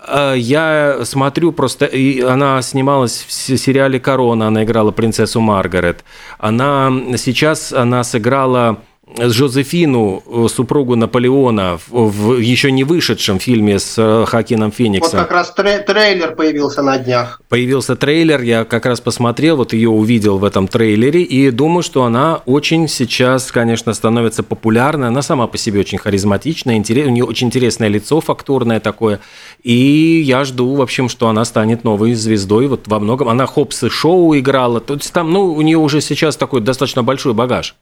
Э, 0.08 0.34
я 0.38 1.00
смотрю 1.04 1.52
просто, 1.52 1.90
она 2.28 2.62
снималась 2.62 3.26
в 3.28 3.32
сериале 3.32 4.00
«Корона», 4.00 4.48
она 4.48 4.64
играла 4.64 4.92
принцессу 4.92 5.40
Маргарет. 5.42 6.04
Она 6.38 6.92
сейчас, 7.18 7.74
она 7.74 8.04
сыграла 8.04 8.80
Жозефину, 9.18 10.24
э, 10.26 10.48
супругу 10.50 10.96
Наполеона, 10.96 11.80
в 11.88 12.40
еще 12.40 12.72
не 12.72 12.84
вышедшем 12.84 13.40
фильме 13.40 13.78
с 13.78 13.96
э, 13.98 14.26
Хакином 14.26 14.72
Фениксом. 14.72 15.20
Вот 15.20 15.28
как 15.28 15.32
раз 15.32 15.54
трейлер 15.54 16.36
появился 16.36 16.82
на 16.82 16.98
днях. 16.98 17.40
Появился 17.48 17.96
трейлер, 17.96 18.42
я 18.42 18.66
как 18.66 18.88
раз 18.88 19.02
посмотрел, 19.02 19.58
вот 19.58 19.74
ее 19.74 19.90
увидел 19.90 20.40
в 20.40 20.44
этом 20.44 20.68
трейлере, 20.68 21.22
и 21.22 21.52
думаю, 21.52 21.84
что 21.84 22.04
она 22.04 22.42
очень 22.46 22.88
сейчас, 22.88 23.52
конечно, 23.52 23.94
становится 23.94 24.42
популярной. 24.42 25.10
Она 25.10 25.22
сама 25.22 25.46
по 25.46 25.58
себе 25.58 25.82
очень 25.82 26.00
харизматичная, 26.00 26.76
интерес, 26.76 27.06
у 27.08 27.12
нее 27.12 27.26
очень 27.26 27.48
интересное 27.48 27.90
лицо 27.90 28.22
фактурное 28.22 28.80
такое. 28.80 29.20
И 29.62 30.24
я 30.26 30.44
жду, 30.46 30.74
в 30.74 30.82
общем, 30.82 31.10
что 31.10 31.28
она 31.28 31.46
станет 31.46 31.84
новой 31.84 32.16
звездой 32.16 32.68
вот 32.68 32.88
во 32.88 33.00
многом. 33.00 33.30
Она 33.30 33.46
Хопсы 33.46 33.90
шоу 33.90 34.36
играла, 34.36 34.82
то 34.82 34.96
есть 34.96 35.14
там, 35.14 35.32
ну, 35.32 35.54
у 35.54 35.62
нее 35.62 35.78
уже 35.78 36.02
сейчас 36.02 36.36
такой 36.38 36.62
достаточно 36.62 37.04
большой 37.04 37.36
багаж. 37.36 37.76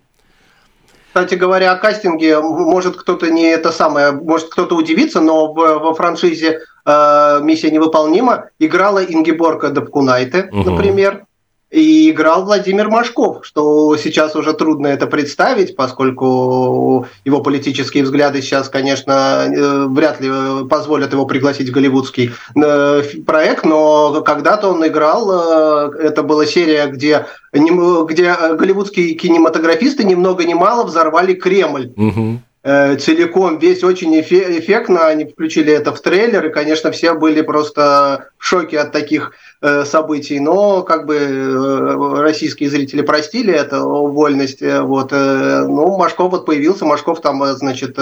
Кстати 1.13 1.35
говоря, 1.35 1.73
о 1.73 1.75
кастинге, 1.75 2.41
может 2.41 2.97
кто-то 2.97 3.29
не 3.29 3.43
это 3.43 3.71
самое, 3.71 4.13
может 4.13 4.49
кто-то 4.49 4.75
удивится, 4.75 5.21
но 5.21 5.53
в, 5.53 5.57
во 5.57 5.93
франшизе 5.93 6.61
э, 6.85 7.39
«Миссия 7.43 7.69
невыполнима» 7.69 8.45
играла 8.57 9.05
Ингеборга 9.05 9.69
Дапкунайте, 9.69 10.49
угу. 10.51 10.71
например, 10.71 11.27
и 11.73 12.11
играл 12.11 12.45
Владимир 12.45 12.87
Машков, 12.87 13.43
что 13.43 13.97
сейчас 13.97 14.35
уже 14.35 14.53
трудно 14.53 14.87
это 14.87 15.07
представить, 15.07 15.75
поскольку 15.75 17.07
его 17.25 17.41
политические 17.41 18.03
взгляды 18.03 18.43
сейчас, 18.43 18.69
конечно, 18.69 19.45
э, 19.47 19.85
вряд 19.87 20.21
ли 20.21 20.29
позволят 20.69 21.13
его 21.13 21.25
пригласить 21.25 21.69
в 21.69 21.71
голливудский 21.71 22.31
э, 22.55 23.03
проект, 23.25 23.65
но 23.65 24.21
когда-то 24.21 24.69
он 24.69 24.85
играл, 24.85 25.31
э, 25.31 25.97
это 25.99 26.21
была 26.21 26.45
серия, 26.45 26.85
где, 26.85 27.25
где 27.51 28.35
голливудские 28.53 29.15
кинематографисты 29.15 30.03
ни 30.03 30.13
много 30.13 30.45
ни 30.45 30.53
мало 30.53 30.83
взорвали 30.83 31.33
Кремль. 31.33 31.91
Угу 31.95 32.39
целиком, 32.63 33.59
весь 33.59 33.83
очень 33.83 34.19
эффектно, 34.19 35.07
они 35.07 35.25
включили 35.25 35.73
это 35.73 35.93
в 35.93 36.01
трейлер, 36.01 36.45
и, 36.47 36.51
конечно, 36.51 36.91
все 36.91 37.13
были 37.13 37.41
просто 37.41 38.29
в 38.37 38.45
шоке 38.45 38.79
от 38.79 38.91
таких 38.91 39.33
Э, 39.65 39.85
событий, 39.85 40.41
но 40.41 40.83
как 40.83 41.05
бы 41.05 41.15
э, 41.15 42.19
российские 42.19 42.69
зрители 42.69 43.01
простили 43.01 43.53
это 43.53 43.79
вольность. 43.79 44.61
Э, 44.61 44.81
вот, 44.81 45.13
ну, 45.13 45.97
Машков 45.97 46.31
вот 46.31 46.45
появился, 46.45 46.83
Машков 46.83 47.21
там, 47.21 47.41
значит, 47.55 47.97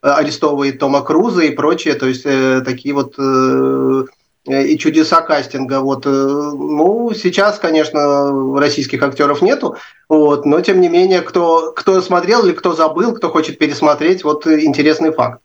арестовывает 0.00 0.78
Тома 0.78 1.02
Круза 1.02 1.42
и 1.42 1.50
прочее, 1.50 1.96
то 1.96 2.06
есть 2.06 2.22
такие 2.64 2.94
вот 2.94 3.14
и 4.44 4.76
чудеса 4.78 5.20
кастинга. 5.20 5.80
Вот, 5.80 6.04
ну, 6.04 7.12
сейчас, 7.14 7.58
конечно, 7.58 8.58
российских 8.58 9.02
актеров 9.02 9.42
нету, 9.42 9.76
вот, 10.08 10.44
но 10.46 10.60
тем 10.60 10.80
не 10.80 10.88
менее, 10.88 11.22
кто, 11.22 11.72
кто 11.72 12.00
смотрел 12.02 12.44
или 12.44 12.52
кто 12.52 12.74
забыл, 12.74 13.14
кто 13.14 13.30
хочет 13.30 13.58
пересмотреть, 13.58 14.24
вот 14.24 14.46
интересный 14.46 15.12
факт. 15.12 15.40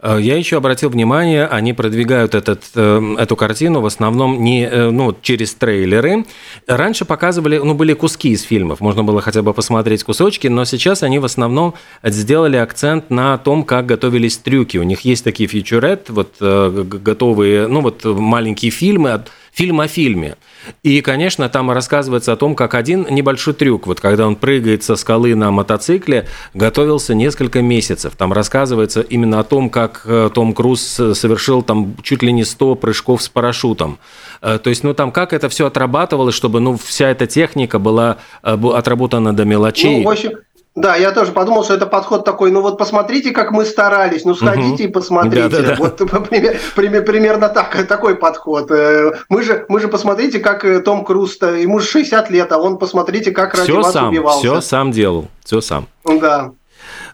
Э, 0.00 0.18
я 0.20 0.36
еще 0.36 0.56
обратил 0.56 0.90
внимание, 0.90 1.46
они 1.46 1.72
продвигают 1.72 2.34
этот, 2.34 2.64
э, 2.74 3.16
эту 3.18 3.36
картину 3.36 3.80
в 3.80 3.86
основном 3.86 4.42
не 4.42 4.64
э, 4.64 4.90
ну, 4.90 5.16
через 5.22 5.54
трейлеры. 5.54 6.24
Раньше 6.66 7.04
показывали, 7.04 7.58
ну, 7.58 7.74
были 7.74 7.94
куски 7.94 8.30
из 8.30 8.42
фильмов, 8.42 8.80
можно 8.80 9.04
было 9.04 9.20
хотя 9.20 9.42
бы 9.42 9.52
посмотреть 9.54 10.04
кусочки, 10.04 10.48
но 10.48 10.64
сейчас 10.64 11.02
они 11.02 11.18
в 11.18 11.24
основном 11.24 11.74
сделали 12.02 12.56
акцент 12.56 13.10
на 13.10 13.38
том, 13.38 13.64
как 13.64 13.86
готовились 13.86 14.36
трюки. 14.38 14.78
У 14.78 14.82
них 14.82 15.00
есть 15.02 15.24
такие 15.24 15.48
фьючерет, 15.48 16.10
вот 16.10 16.34
готовые, 16.40 17.66
ну, 17.66 17.80
вот 17.80 18.04
маленькие 18.04 18.70
фильмы, 18.70 19.24
фильм 19.54 19.80
о 19.80 19.88
фильме. 19.88 20.36
И, 20.82 21.00
конечно, 21.00 21.48
там 21.48 21.70
рассказывается 21.70 22.32
о 22.32 22.36
том, 22.36 22.54
как 22.54 22.74
один 22.74 23.06
небольшой 23.08 23.54
трюк, 23.54 23.86
вот 23.86 24.00
когда 24.00 24.26
он 24.26 24.36
прыгает 24.36 24.82
со 24.82 24.96
скалы 24.96 25.34
на 25.34 25.50
мотоцикле, 25.50 26.26
готовился 26.52 27.14
несколько 27.14 27.62
месяцев. 27.62 28.14
Там 28.16 28.32
рассказывается 28.32 29.00
именно 29.00 29.40
о 29.40 29.44
том, 29.44 29.70
как 29.74 30.02
э, 30.04 30.30
Том 30.32 30.54
Круз 30.54 30.80
совершил 30.82 31.62
там 31.62 31.96
чуть 32.04 32.22
ли 32.22 32.32
не 32.32 32.44
100 32.44 32.76
прыжков 32.76 33.22
с 33.22 33.28
парашютом. 33.28 33.98
Э, 34.40 34.58
то 34.58 34.70
есть, 34.70 34.84
ну 34.84 34.94
там 34.94 35.10
как 35.10 35.32
это 35.32 35.48
все 35.48 35.66
отрабатывалось, 35.66 36.36
чтобы 36.36 36.60
ну 36.60 36.76
вся 36.76 37.08
эта 37.08 37.26
техника 37.26 37.80
была 37.80 38.18
э, 38.44 38.56
отработана 38.72 39.34
до 39.34 39.44
мелочей. 39.44 40.04
Ну, 40.04 40.04
в 40.04 40.12
общем, 40.12 40.30
да, 40.76 40.94
я 40.94 41.10
тоже 41.10 41.32
подумал, 41.32 41.64
что 41.64 41.74
это 41.74 41.86
подход 41.86 42.24
такой, 42.24 42.52
ну 42.52 42.60
вот 42.60 42.78
посмотрите, 42.78 43.32
как 43.32 43.50
мы 43.50 43.64
старались, 43.64 44.24
ну 44.24 44.36
сходите 44.36 44.74
угу. 44.74 44.82
и 44.82 44.86
посмотрите. 44.86 45.48
Да, 45.48 45.62
да, 45.62 45.68
да. 45.70 45.74
Вот 45.76 45.96
пример, 46.28 46.56
пример, 46.76 47.04
примерно 47.04 47.48
так, 47.48 47.86
такой 47.88 48.14
подход. 48.14 48.70
Э, 48.70 49.12
мы 49.28 49.42
же, 49.42 49.66
мы 49.68 49.80
же 49.80 49.88
посмотрите, 49.88 50.38
как 50.38 50.64
э, 50.64 50.78
Том 50.78 51.04
Круз, 51.04 51.36
ему 51.42 51.80
же 51.80 51.86
60 51.88 52.30
лет, 52.30 52.52
а 52.52 52.58
он 52.58 52.78
посмотрите, 52.78 53.32
как 53.32 53.54
ради 53.54 53.70
все 53.70 53.82
вас 53.82 53.92
сам, 53.92 54.10
убивался. 54.10 54.38
Все 54.38 54.60
сам 54.60 54.92
делал, 54.92 55.26
все 55.44 55.60
сам. 55.60 55.88
Да. 56.04 56.52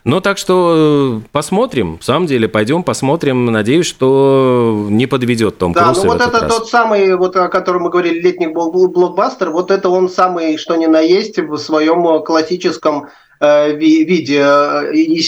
Ну, 0.03 0.19
так 0.19 0.37
что 0.37 1.21
э, 1.23 1.27
посмотрим. 1.31 1.99
В 1.99 2.03
самом 2.03 2.25
деле, 2.25 2.47
пойдем 2.47 2.83
посмотрим. 2.83 3.45
Надеюсь, 3.45 3.85
что 3.85 4.87
не 4.89 5.05
подведет 5.05 5.57
Том 5.57 5.73
да, 5.73 5.85
Круз. 5.85 5.97
Да, 5.97 6.03
ну 6.03 6.11
вот 6.13 6.21
это 6.21 6.39
раз. 6.39 6.55
тот 6.55 6.69
самый, 6.69 7.15
вот 7.15 7.35
о 7.35 7.49
котором 7.49 7.83
мы 7.83 7.89
говорили, 7.89 8.19
летний 8.19 8.47
блокбастер, 8.47 9.51
вот 9.51 9.69
это 9.69 9.89
он 9.89 10.09
самый, 10.09 10.57
что 10.57 10.75
ни 10.75 10.87
на 10.87 10.99
есть, 10.99 11.37
в 11.37 11.57
своем 11.57 12.23
классическом 12.23 13.07
Э, 13.41 13.75
виде. 13.75 14.45
И, 14.93 15.23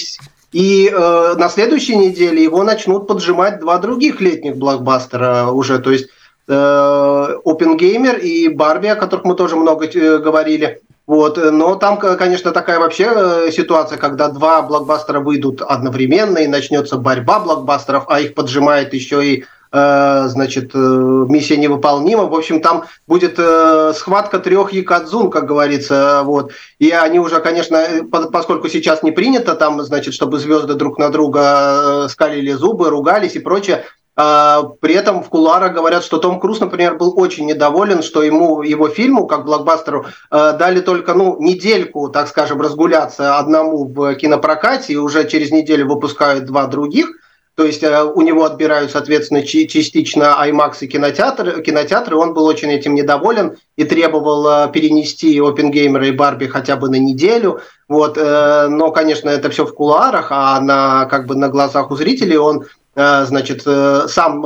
и 0.52 0.88
э, 0.88 1.34
на 1.36 1.50
следующей 1.50 1.96
неделе 1.96 2.44
его 2.44 2.64
начнут 2.64 3.08
поджимать 3.08 3.60
два 3.60 3.80
других 3.80 4.22
летних 4.22 4.56
блокбастера 4.56 5.48
уже, 5.48 5.80
то 5.80 5.90
есть 5.90 6.10
э, 6.48 6.52
Gamer 6.54 8.20
и 8.20 8.50
Барби, 8.50 8.88
о 8.88 8.96
которых 8.96 9.26
мы 9.26 9.36
тоже 9.36 9.56
много 9.56 9.86
э, 9.86 10.18
говорили. 10.18 10.82
Вот, 11.06 11.38
но 11.38 11.76
там, 11.76 11.98
конечно, 11.98 12.52
такая 12.52 12.80
вообще 12.80 13.12
э, 13.14 13.52
ситуация, 13.52 13.98
когда 13.98 14.30
два 14.30 14.62
блокбастера 14.62 15.20
выйдут 15.20 15.62
одновременно 15.62 16.38
и 16.38 16.48
начнется 16.48 16.98
борьба 16.98 17.40
блокбастеров, 17.40 18.06
а 18.08 18.22
их 18.22 18.36
поджимает 18.36 18.94
еще 18.94 19.26
и 19.26 19.44
Э, 19.76 20.28
значит, 20.28 20.70
э, 20.76 20.78
миссия 20.78 21.58
невыполнима. 21.58 22.26
В 22.26 22.36
общем, 22.36 22.62
там 22.62 22.84
будет 23.08 23.40
э, 23.40 23.94
схватка 23.96 24.38
трех 24.38 24.72
якадзун, 24.72 25.32
как 25.32 25.48
говорится, 25.48 26.22
вот. 26.24 26.52
И 26.78 26.92
они 26.92 27.18
уже, 27.18 27.40
конечно, 27.40 27.84
поскольку 28.32 28.70
сейчас 28.70 29.02
не 29.02 29.12
принято 29.12 29.56
там, 29.56 29.82
значит, 29.82 30.14
чтобы 30.14 30.38
звезды 30.38 30.76
друг 30.76 31.00
на 31.00 31.10
друга 31.10 32.08
скалили 32.08 32.52
зубы, 32.52 32.92
ругались 32.92 33.36
и 33.36 33.40
прочее, 33.40 33.86
при 34.16 34.94
этом 34.94 35.24
в 35.24 35.30
кулуарах 35.30 35.74
говорят, 35.74 36.04
что 36.04 36.18
Том 36.18 36.40
Круз, 36.40 36.60
например, 36.60 36.98
был 36.98 37.20
очень 37.20 37.46
недоволен, 37.46 38.04
что 38.04 38.22
ему 38.22 38.62
его 38.62 38.88
фильму, 38.88 39.26
как 39.26 39.46
блокбастеру, 39.46 40.06
дали 40.30 40.82
только 40.82 41.14
ну, 41.14 41.38
недельку, 41.40 42.10
так 42.10 42.28
скажем, 42.28 42.62
разгуляться 42.62 43.38
одному 43.40 43.86
в 43.86 44.14
кинопрокате, 44.16 44.94
и 44.94 44.98
уже 44.98 45.28
через 45.28 45.52
неделю 45.52 45.88
выпускают 45.88 46.46
два 46.46 46.68
других– 46.68 47.08
то 47.56 47.66
есть 47.66 47.84
э, 47.84 48.04
у 48.04 48.22
него 48.22 48.46
отбирают, 48.46 48.92
соответственно, 48.92 49.46
частично 49.46 50.36
IMAX 50.44 50.78
и 50.82 50.88
кинотеатр, 50.88 51.62
кинотеатры. 51.62 52.18
Он 52.18 52.34
был 52.34 52.46
очень 52.46 52.72
этим 52.72 52.96
недоволен 52.96 53.58
и 53.76 53.84
требовал 53.84 54.48
э, 54.48 54.72
перенести 54.72 55.40
Опенгеймера 55.40 56.08
и 56.08 56.12
Барби 56.12 56.48
хотя 56.48 56.78
бы 56.78 56.90
на 56.90 56.98
неделю. 56.98 57.62
Вот, 57.88 58.18
э, 58.18 58.68
но, 58.70 58.92
конечно, 58.92 59.30
это 59.30 59.52
все 59.52 59.66
в 59.66 59.74
кулуарах, 59.74 60.28
а 60.32 60.60
на, 60.62 61.06
как 61.06 61.28
бы 61.28 61.36
на 61.36 61.50
глазах 61.50 61.92
у 61.92 61.96
зрителей 61.96 62.38
он 62.38 62.66
значит, 62.96 63.64
сам 63.64 64.42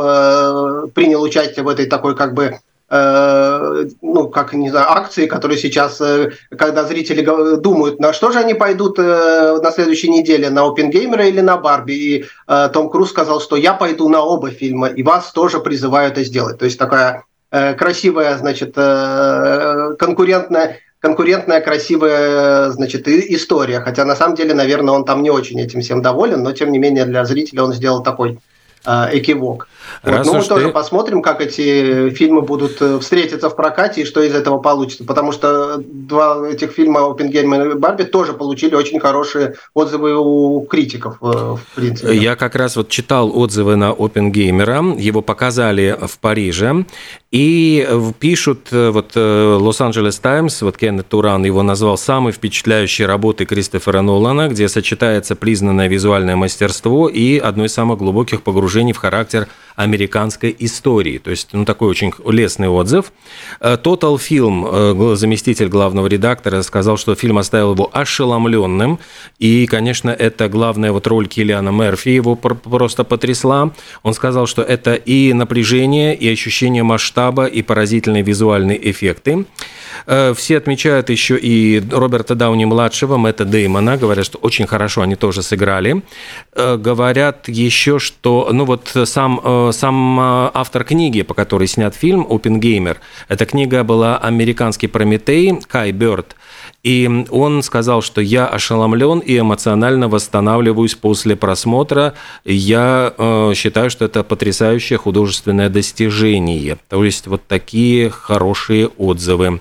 принял 0.93 1.21
участие 1.21 1.63
в 1.63 1.69
этой 1.69 1.85
такой 1.85 2.15
как 2.15 2.33
бы 2.33 2.59
ну, 2.89 4.29
как, 4.29 4.53
не 4.53 4.69
знаю, 4.69 4.89
акции, 4.89 5.25
которые 5.25 5.57
сейчас, 5.57 6.01
когда 6.57 6.85
зрители 6.85 7.21
думают, 7.57 7.99
на 7.99 8.13
что 8.13 8.31
же 8.31 8.39
они 8.39 8.53
пойдут 8.53 8.97
на 8.97 9.71
следующей 9.71 10.09
неделе, 10.09 10.49
на 10.49 10.65
Опенгеймера 10.65 11.25
или 11.25 11.41
на 11.41 11.57
Барби, 11.57 11.93
и 11.93 12.25
Том 12.71 12.89
Круз 12.89 13.09
сказал, 13.09 13.41
что 13.41 13.57
я 13.57 13.73
пойду 13.73 14.07
на 14.07 14.21
оба 14.21 14.51
фильма, 14.51 14.87
и 14.87 15.03
вас 15.03 15.33
тоже 15.33 15.59
призываю 15.59 16.11
это 16.11 16.23
сделать. 16.23 16.59
То 16.59 16.65
есть 16.65 16.79
такая 16.79 17.25
красивая, 17.49 18.37
значит, 18.37 18.75
конкурентная 18.75 20.79
конкурентная, 20.99 21.61
красивая, 21.61 22.69
значит, 22.71 23.07
история. 23.07 23.79
Хотя 23.81 24.05
на 24.05 24.15
самом 24.15 24.35
деле, 24.35 24.53
наверное, 24.53 24.93
он 24.93 25.05
там 25.05 25.23
не 25.23 25.29
очень 25.29 25.59
этим 25.59 25.81
всем 25.81 26.01
доволен, 26.01 26.43
но 26.43 26.51
тем 26.51 26.71
не 26.71 26.79
менее 26.79 27.05
для 27.05 27.25
зрителя 27.25 27.63
он 27.63 27.73
сделал 27.73 28.03
такой 28.03 28.39
э, 28.87 29.09
экивок. 29.17 29.67
Вот, 30.03 30.25
ну, 30.25 30.33
мы 30.35 30.41
ты... 30.41 30.47
тоже 30.47 30.69
посмотрим, 30.69 31.21
как 31.21 31.41
эти 31.41 32.09
фильмы 32.09 32.41
будут 32.41 32.81
э, 32.81 32.99
встретиться 32.99 33.49
в 33.49 33.55
прокате 33.55 34.01
и 34.01 34.05
что 34.05 34.21
из 34.21 34.33
этого 34.33 34.59
получится. 34.59 35.03
Потому 35.03 35.31
что 35.31 35.77
два 35.77 36.47
этих 36.47 36.71
фильма 36.71 37.09
«Оппенгейм» 37.09 37.53
и 37.53 37.75
«Барби» 37.75 38.03
тоже 38.03 38.33
получили 38.33 38.75
очень 38.75 38.99
хорошие 38.99 39.55
отзывы 39.73 40.15
у 40.17 40.61
критиков, 40.61 41.17
э, 41.21 41.25
в 41.25 41.61
принципе. 41.75 42.15
Я 42.15 42.35
как 42.35 42.55
раз 42.55 42.75
вот 42.75 42.89
читал 42.89 43.31
отзывы 43.37 43.75
на 43.75 43.91
«Оппенгеймера», 43.91 44.95
его 44.97 45.21
показали 45.21 45.97
в 46.01 46.19
Париже, 46.19 46.85
и 47.31 47.87
пишут, 48.19 48.69
вот 48.71 49.15
«Лос-Анджелес 49.15 50.19
Таймс», 50.19 50.61
вот 50.61 50.77
Кеннет 50.77 51.07
Туран 51.07 51.43
его 51.43 51.61
назвал 51.63 51.97
самой 51.97 52.31
впечатляющей 52.31 53.05
работой 53.05 53.45
Кристофера 53.45 54.01
Нолана, 54.01 54.47
где 54.47 54.69
сочетается 54.69 55.35
признанное 55.35 55.87
визуальное 55.87 56.35
мастерство 56.35 57.09
и 57.09 57.37
одно 57.37 57.65
из 57.65 57.73
самых 57.73 57.97
глубоких 57.99 58.43
погружений 58.43 58.76
в 58.93 58.97
характер 58.97 59.47
американской 59.77 60.53
истории. 60.57 61.19
То 61.19 61.29
есть, 61.29 61.49
ну, 61.53 61.63
такой 61.63 61.89
очень 61.89 62.11
лестный 62.27 62.67
отзыв. 62.67 63.13
Э, 63.61 63.77
Total 63.81 64.17
Film, 64.17 65.13
э, 65.13 65.15
заместитель 65.15 65.67
главного 65.67 66.07
редактора, 66.07 66.63
сказал, 66.63 66.97
что 66.97 67.13
фильм 67.13 67.37
оставил 67.37 67.73
его 67.73 67.89
ошеломленным. 67.93 68.99
И, 69.37 69.67
конечно, 69.67 70.09
это 70.09 70.49
главная 70.49 70.91
вот 70.91 71.05
роль 71.05 71.27
Киллиана 71.27 71.69
Мерфи 71.69 72.09
его 72.09 72.35
просто 72.35 73.03
потрясла. 73.03 73.71
Он 74.01 74.15
сказал, 74.15 74.47
что 74.47 74.63
это 74.63 74.95
и 74.95 75.31
напряжение, 75.33 76.15
и 76.15 76.27
ощущение 76.27 76.81
масштаба, 76.81 77.45
и 77.45 77.61
поразительные 77.61 78.23
визуальные 78.23 78.89
эффекты. 78.89 79.45
Э, 80.07 80.33
все 80.35 80.57
отмечают 80.57 81.11
еще 81.11 81.37
и 81.37 81.83
Роберта 81.91 82.33
Дауни-младшего, 82.33 83.17
Мэтта 83.17 83.45
Деймона, 83.45 83.97
говорят, 83.97 84.25
что 84.25 84.39
очень 84.39 84.65
хорошо 84.65 85.03
они 85.03 85.15
тоже 85.15 85.43
сыграли. 85.43 86.01
Говорят 86.55 87.47
еще, 87.47 87.99
что, 87.99 88.49
ну 88.57 88.65
вот 88.65 88.91
сам 89.05 89.71
сам 89.71 90.19
э, 90.19 90.51
автор 90.53 90.83
книги, 90.83 91.21
по 91.21 91.33
которой 91.33 91.67
снят 91.67 91.95
фильм 91.95 92.25
«Опенгеймер». 92.29 92.99
Эта 93.27 93.45
книга 93.45 93.83
была 93.83 94.17
«Американский 94.17 94.87
Прометей» 94.87 95.59
Кай 95.67 95.91
Бёрд. 95.91 96.35
И 96.83 97.25
он 97.29 97.63
сказал, 97.63 98.01
что 98.01 98.21
я 98.21 98.47
ошеломлен 98.47 99.19
и 99.19 99.39
эмоционально 99.39 100.07
восстанавливаюсь 100.07 100.95
после 100.95 101.35
просмотра. 101.35 102.13
Я 102.45 103.13
э, 103.17 103.53
считаю, 103.55 103.89
что 103.89 104.05
это 104.05 104.23
потрясающее 104.23 104.97
художественное 104.97 105.69
достижение. 105.69 106.77
То 106.89 107.03
есть 107.03 107.27
вот 107.27 107.45
такие 107.47 108.09
хорошие 108.09 108.87
отзывы. 108.87 109.59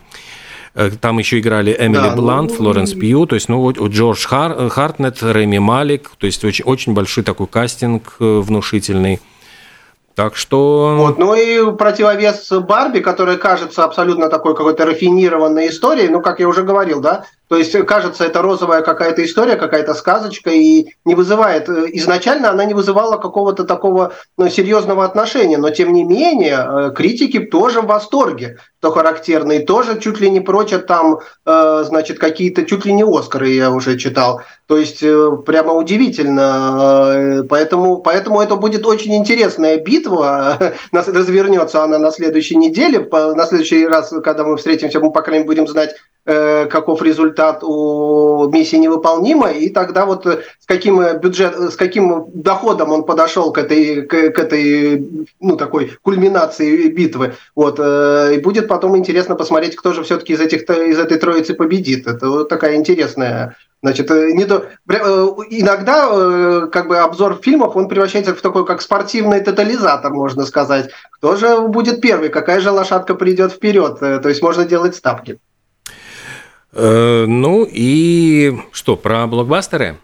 Э, 0.76 0.90
там 0.90 1.18
еще 1.18 1.40
играли 1.40 1.74
Эмили 1.78 2.02
да, 2.02 2.14
Блант, 2.14 2.50
ну, 2.50 2.56
Флоренс 2.56 2.92
Пью, 2.92 3.24
то 3.26 3.34
есть, 3.34 3.48
ну, 3.48 3.60
вот 3.60 3.78
Джордж 3.78 4.26
Хар, 4.26 4.68
Хартнет, 4.68 5.22
Рэми 5.22 5.58
Малик, 5.58 6.10
то 6.18 6.26
есть 6.26 6.44
очень, 6.44 6.66
очень 6.66 6.92
большой 6.92 7.24
такой 7.24 7.46
кастинг 7.46 8.16
э, 8.20 8.40
внушительный. 8.40 9.20
Так 10.14 10.36
что... 10.36 10.94
Вот, 10.98 11.18
ну 11.18 11.34
и 11.34 11.76
противовес 11.76 12.50
Барби, 12.60 13.00
которая 13.00 13.38
кажется 13.38 13.84
абсолютно 13.84 14.28
такой 14.28 14.54
какой-то 14.54 14.84
рафинированной 14.84 15.68
историей, 15.68 16.08
ну, 16.08 16.20
как 16.20 16.40
я 16.40 16.48
уже 16.48 16.62
говорил, 16.62 17.00
да, 17.00 17.24
то 17.48 17.56
есть, 17.56 17.72
кажется, 17.86 18.24
это 18.24 18.42
розовая 18.42 18.82
какая-то 18.82 19.24
история, 19.24 19.54
какая-то 19.54 19.94
сказочка, 19.94 20.50
и 20.50 20.88
не 21.04 21.14
вызывает... 21.14 21.68
Э, 21.68 21.86
изначально 21.92 22.50
она 22.50 22.64
не 22.64 22.74
вызывала 22.74 23.18
какого-то 23.18 23.64
такого 23.64 24.14
ну, 24.36 24.48
серьезного 24.48 25.04
отношения, 25.04 25.56
но, 25.56 25.70
тем 25.70 25.92
не 25.92 26.02
менее, 26.02 26.58
э, 26.58 26.92
критики 26.94 27.38
тоже 27.38 27.82
в 27.82 27.86
восторге, 27.86 28.58
что 28.80 28.90
характерно, 28.90 29.52
и 29.52 29.64
тоже 29.64 30.00
чуть 30.00 30.20
ли 30.20 30.28
не 30.28 30.40
прочат 30.40 30.88
там, 30.88 31.20
э, 31.44 31.84
значит, 31.86 32.18
какие-то, 32.18 32.64
чуть 32.64 32.84
ли 32.84 32.92
не 32.92 33.04
Оскары 33.04 33.50
я 33.50 33.70
уже 33.70 33.96
читал. 33.96 34.42
То 34.66 34.76
есть, 34.76 35.04
прямо 35.44 35.74
удивительно. 35.74 37.44
Поэтому, 37.48 37.98
поэтому 37.98 38.40
это 38.40 38.56
будет 38.56 38.84
очень 38.84 39.14
интересная 39.14 39.78
битва. 39.78 40.72
Развернется 40.92 41.84
она 41.84 41.98
на 41.98 42.10
следующей 42.10 42.56
неделе. 42.56 43.08
На 43.12 43.46
следующий 43.46 43.86
раз, 43.86 44.12
когда 44.24 44.42
мы 44.42 44.56
встретимся, 44.56 44.98
мы, 44.98 45.12
по 45.12 45.22
крайней 45.22 45.44
мере, 45.44 45.54
будем 45.54 45.68
знать, 45.68 45.94
Э, 45.94 46.15
каков 46.26 47.02
результат 47.02 47.62
у 47.62 48.48
миссии 48.50 48.76
невыполнима, 48.76 49.50
и 49.50 49.68
тогда 49.68 50.06
вот 50.06 50.26
э, 50.26 50.42
с 50.58 50.66
каким 50.66 51.00
э, 51.00 51.18
бюджет, 51.18 51.56
с 51.56 51.76
каким 51.76 52.26
доходом 52.34 52.90
он 52.90 53.04
подошел 53.04 53.52
к 53.52 53.58
этой, 53.58 54.02
к, 54.02 54.30
к 54.30 54.38
этой, 54.38 55.28
ну, 55.40 55.56
такой 55.56 55.92
кульминации 56.02 56.88
битвы. 56.88 57.34
Вот, 57.54 57.78
и 57.78 58.40
будет 58.42 58.66
потом 58.66 58.96
интересно 58.96 59.36
посмотреть, 59.36 59.76
кто 59.76 59.92
же 59.92 60.02
все-таки 60.02 60.32
из, 60.32 60.40
этих, 60.40 60.62
из 60.62 60.98
этой 60.98 61.18
троицы 61.18 61.54
победит. 61.54 62.06
Это 62.06 62.28
вот 62.28 62.48
такая 62.48 62.76
интересная 62.76 63.56
Значит, 63.82 64.10
не 64.10 64.46
то, 64.46 64.66
иногда 64.88 66.66
как 66.66 66.88
бы 66.88 66.98
обзор 66.98 67.38
фильмов 67.40 67.76
он 67.76 67.88
превращается 67.88 68.34
в 68.34 68.40
такой 68.40 68.66
как 68.66 68.82
спортивный 68.82 69.40
тотализатор, 69.40 70.12
можно 70.12 70.44
сказать. 70.44 70.90
Кто 71.12 71.36
же 71.36 71.60
будет 71.60 72.00
первый, 72.00 72.30
какая 72.30 72.60
же 72.60 72.72
лошадка 72.72 73.14
придет 73.14 73.52
вперед? 73.52 74.00
То 74.00 74.28
есть 74.28 74.42
можно 74.42 74.64
делать 74.64 74.96
ставки. 74.96 75.38
Э, 76.76 77.24
ну 77.26 77.66
и 77.68 78.54
что, 78.70 78.96
про 78.96 79.26
блокбастеры? 79.26 79.96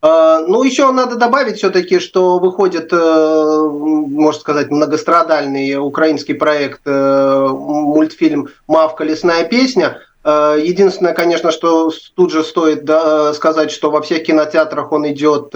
Э, 0.00 0.44
ну, 0.48 0.62
еще 0.62 0.90
надо 0.92 1.16
добавить 1.16 1.58
все-таки, 1.58 1.98
что 1.98 2.38
выходит, 2.38 2.88
э, 2.90 3.68
можно 3.70 4.40
сказать, 4.40 4.70
многострадальный 4.70 5.76
украинский 5.76 6.34
проект, 6.34 6.80
мультфильм 6.86 8.48
«Мавка. 8.66 9.04
Лесная 9.04 9.44
песня». 9.44 9.98
Единственное, 10.24 11.14
конечно, 11.14 11.50
что 11.50 11.90
тут 12.14 12.30
же 12.30 12.44
стоит 12.44 12.88
сказать, 13.34 13.72
что 13.72 13.90
во 13.90 14.00
всех 14.02 14.22
кинотеатрах 14.22 14.92
он 14.92 15.08
идет 15.08 15.50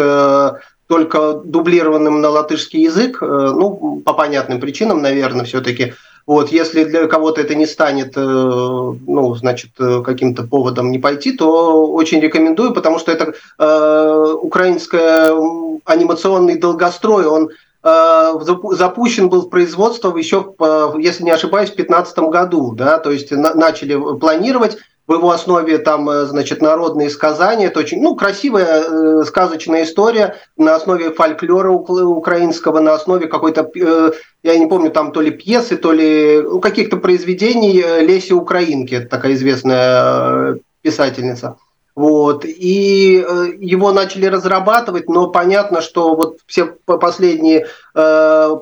только 0.88 1.34
дублированным 1.44 2.20
на 2.20 2.30
латышский 2.30 2.82
язык, 2.82 3.18
ну, 3.20 4.02
по 4.04 4.12
понятным 4.12 4.58
причинам, 4.58 5.02
наверное, 5.02 5.44
все-таки. 5.44 5.94
Вот, 6.26 6.50
если 6.50 6.82
для 6.82 7.06
кого-то 7.06 7.40
это 7.40 7.54
не 7.54 7.66
станет, 7.66 8.16
э, 8.16 8.20
ну, 8.20 9.34
значит, 9.36 9.70
э, 9.78 10.02
каким-то 10.04 10.42
поводом 10.42 10.90
не 10.90 10.98
пойти, 10.98 11.30
то 11.30 11.86
очень 11.92 12.20
рекомендую, 12.20 12.74
потому 12.74 12.98
что 12.98 13.12
это 13.12 13.34
э, 13.58 14.34
украинское 14.42 15.32
анимационный 15.84 16.58
долгострой, 16.58 17.26
он 17.26 17.50
э, 17.84 18.32
запущен 18.72 19.28
был 19.28 19.42
в 19.42 19.50
производство 19.50 20.16
еще, 20.16 20.52
если 20.98 21.22
не 21.22 21.30
ошибаюсь, 21.30 21.70
в 21.70 21.76
2015 21.76 22.18
году, 22.18 22.72
да, 22.72 22.98
то 22.98 23.12
есть 23.12 23.30
начали 23.30 23.96
планировать 24.18 24.78
в 25.06 25.12
его 25.12 25.30
основе 25.30 25.78
там, 25.78 26.08
э, 26.08 26.26
значит, 26.26 26.60
народные 26.60 27.10
сказания. 27.10 27.66
Это 27.66 27.80
очень, 27.80 28.02
ну, 28.02 28.16
красивая 28.16 28.82
э, 28.82 29.24
сказочная 29.24 29.84
история 29.84 30.36
на 30.56 30.74
основе 30.74 31.12
фольклора 31.12 31.70
украинского, 31.70 32.80
на 32.80 32.94
основе 32.94 33.28
какой-то, 33.28 33.70
э, 33.74 34.12
я 34.42 34.58
не 34.58 34.66
помню, 34.66 34.90
там 34.90 35.12
то 35.12 35.20
ли 35.20 35.30
пьесы, 35.30 35.76
то 35.76 35.92
ли 35.92 36.42
ну, 36.42 36.60
каких-то 36.60 36.96
произведений 36.96 37.84
Леси 38.00 38.32
Украинки, 38.32 39.00
такая 39.00 39.34
известная 39.34 40.54
э, 40.54 40.56
писательница. 40.82 41.56
Вот. 41.96 42.44
И 42.44 43.24
э, 43.26 43.52
его 43.58 43.90
начали 43.90 44.26
разрабатывать, 44.26 45.08
но 45.08 45.28
понятно, 45.28 45.80
что 45.80 46.14
вот 46.14 46.40
все 46.46 46.66
последние 46.84 47.68
э, 47.94 48.56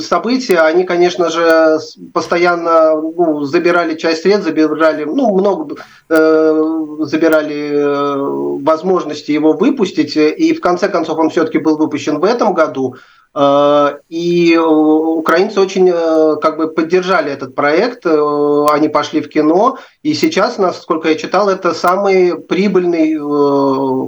события, 0.00 0.58
они, 0.60 0.84
конечно 0.84 1.30
же, 1.30 1.78
постоянно 2.12 3.00
ну, 3.00 3.44
забирали 3.44 3.96
часть 3.96 4.20
средств, 4.20 4.44
забирали, 4.44 5.04
ну, 5.04 5.34
много 5.34 5.76
э, 6.10 6.96
забирали 7.00 7.70
э, 7.70 8.16
возможности 8.62 9.32
его 9.32 9.54
выпустить. 9.54 10.14
И 10.18 10.52
в 10.52 10.60
конце 10.60 10.90
концов 10.90 11.18
он 11.18 11.30
все-таки 11.30 11.56
был 11.56 11.78
выпущен 11.78 12.18
в 12.18 12.24
этом 12.24 12.52
году. 12.52 12.96
Э, 13.34 13.98
и 14.08 14.56
украинцы 14.56 15.60
очень 15.60 15.90
э, 15.92 16.36
как 16.40 16.56
бы 16.56 16.68
поддержали 16.68 17.30
этот 17.30 17.54
проект, 17.54 18.06
э, 18.06 18.66
они 18.70 18.88
пошли 18.88 19.20
в 19.20 19.28
кино, 19.28 19.78
и 20.02 20.14
сейчас, 20.14 20.58
насколько 20.58 21.08
я 21.08 21.14
читал, 21.14 21.48
это 21.48 21.74
самый 21.74 22.36
прибыльный 22.36 23.14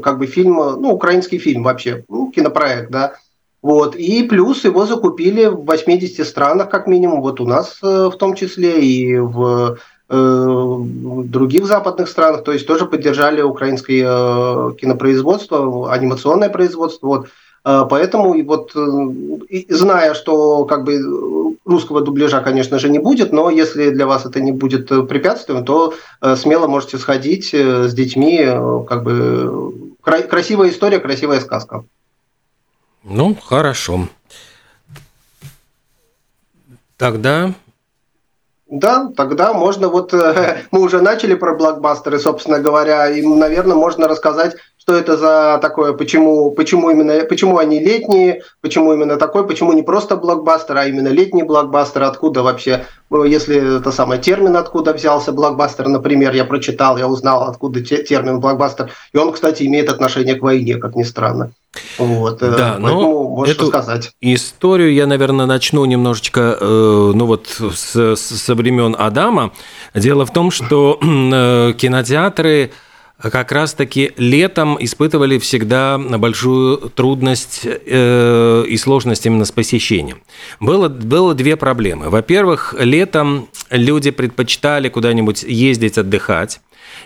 как 0.01 0.19
бы 0.19 0.27
фильм, 0.27 0.57
ну, 0.57 0.93
украинский 0.93 1.39
фильм 1.39 1.63
вообще, 1.63 2.05
ну, 2.09 2.31
кинопроект, 2.31 2.91
да. 2.91 3.13
Вот. 3.63 3.95
И 3.95 4.23
плюс 4.23 4.65
его 4.65 4.87
закупили 4.87 5.45
в 5.47 5.67
80 5.67 6.27
странах, 6.27 6.71
как 6.71 6.87
минимум, 6.87 7.21
вот 7.21 7.41
у 7.41 7.47
нас 7.47 7.79
в 7.83 8.13
том 8.13 8.35
числе, 8.35 8.81
и 8.81 9.19
в 9.19 9.77
других 10.09 11.67
западных 11.67 12.09
странах, 12.09 12.43
то 12.43 12.53
есть 12.53 12.67
тоже 12.67 12.87
поддержали 12.87 13.43
украинское 13.43 14.73
кинопроизводство, 14.73 15.93
анимационное 15.93 16.49
производство. 16.49 17.07
Вот. 17.07 17.29
Э, 17.65 17.85
поэтому 17.89 18.35
и 18.35 18.43
вот 18.43 18.75
и 18.75 19.67
зная, 19.69 20.15
что 20.15 20.65
как 20.65 20.85
бы 20.85 21.57
русского 21.65 22.01
дубляжа, 22.01 22.41
конечно 22.41 22.79
же, 22.79 22.89
не 22.89 22.99
будет, 22.99 23.33
но 23.33 23.51
если 23.51 23.91
для 23.91 24.07
вас 24.07 24.27
это 24.27 24.41
не 24.41 24.53
будет 24.53 24.89
препятствием, 24.89 25.65
то 25.65 25.95
смело 26.37 26.67
можете 26.67 26.99
сходить 26.99 27.55
с 27.55 27.93
детьми, 27.95 28.39
как 28.89 29.05
бы 29.05 29.97
красивая 30.03 30.71
история, 30.71 30.99
красивая 30.99 31.41
сказка. 31.41 31.85
Ну, 33.05 33.37
хорошо. 33.37 34.09
Тогда 36.97 37.55
да, 38.71 39.11
тогда 39.17 39.53
можно 39.53 39.89
вот 39.89 40.15
э, 40.15 40.63
мы 40.71 40.81
уже 40.81 41.03
начали 41.03 41.35
про 41.35 41.57
блокбастеры, 41.57 42.21
собственно 42.21 42.61
говоря, 42.61 43.11
и, 43.11 43.21
наверное, 43.21 43.77
можно 43.77 44.07
рассказать, 44.07 44.57
что 44.81 44.95
это 44.95 45.17
за 45.17 45.59
такое, 45.61 45.93
почему, 45.93 46.53
почему 46.53 46.91
именно, 46.91 47.25
почему 47.25 47.59
они 47.59 47.79
летние, 47.81 48.43
почему 48.63 48.95
именно 48.95 49.17
такой, 49.17 49.47
почему 49.47 49.73
не 49.73 49.83
просто 49.83 50.17
блокбастер, 50.17 50.77
а 50.77 50.87
именно 50.87 51.09
летний 51.09 51.43
блокбастер, 51.43 52.03
откуда 52.03 52.43
вообще, 52.43 52.87
э, 53.11 53.25
если 53.27 53.79
это 53.79 53.93
самый 53.93 54.19
термин, 54.19 54.57
откуда 54.57 54.95
взялся 54.95 55.33
блокбастер, 55.33 55.89
например, 55.89 56.33
я 56.33 56.47
прочитал, 56.47 56.97
я 56.97 57.09
узнал, 57.09 57.43
откуда 57.43 57.83
термин 57.83 58.41
блокбастер, 58.41 58.91
и 59.13 59.19
он, 59.19 59.33
кстати, 59.33 59.65
имеет 59.65 59.91
отношение 59.91 60.35
к 60.35 60.43
войне, 60.43 60.77
как 60.77 60.97
ни 60.97 61.03
странно. 61.03 61.53
Вот, 61.99 62.43
э, 62.43 62.51
да, 62.51 62.77
но 62.79 63.29
можешь 63.29 63.57
эту 63.57 63.67
сказать. 63.67 64.13
Историю 64.23 64.95
я, 64.95 65.07
наверное, 65.07 65.45
начну 65.45 65.85
немножечко, 65.85 66.57
э, 66.59 67.13
ну 67.15 67.27
вот, 67.27 67.49
с, 67.49 68.17
со 68.17 68.55
времен 68.55 68.97
Адама. 68.99 69.53
Дело 69.95 70.25
в 70.25 70.33
том, 70.33 70.51
что 70.51 70.99
э, 71.03 71.75
кинотеатры 71.77 72.73
как 73.23 73.53
раз-таки 73.53 74.13
летом 74.17 74.77
испытывали 74.81 75.39
всегда 75.39 75.99
большую 75.99 76.91
трудность 76.91 77.63
и 77.65 78.77
сложность 78.81 79.27
именно 79.27 79.45
с 79.45 79.53
посещением. 79.53 80.23
Было, 80.61 80.89
было 80.89 81.35
две 81.35 81.57
проблемы. 81.57 82.09
Во-первых, 82.09 82.75
летом 82.79 83.49
люди 83.71 84.11
предпочитали 84.11 84.89
куда-нибудь 84.89 85.43
ездить 85.43 85.99
отдыхать, 85.99 86.61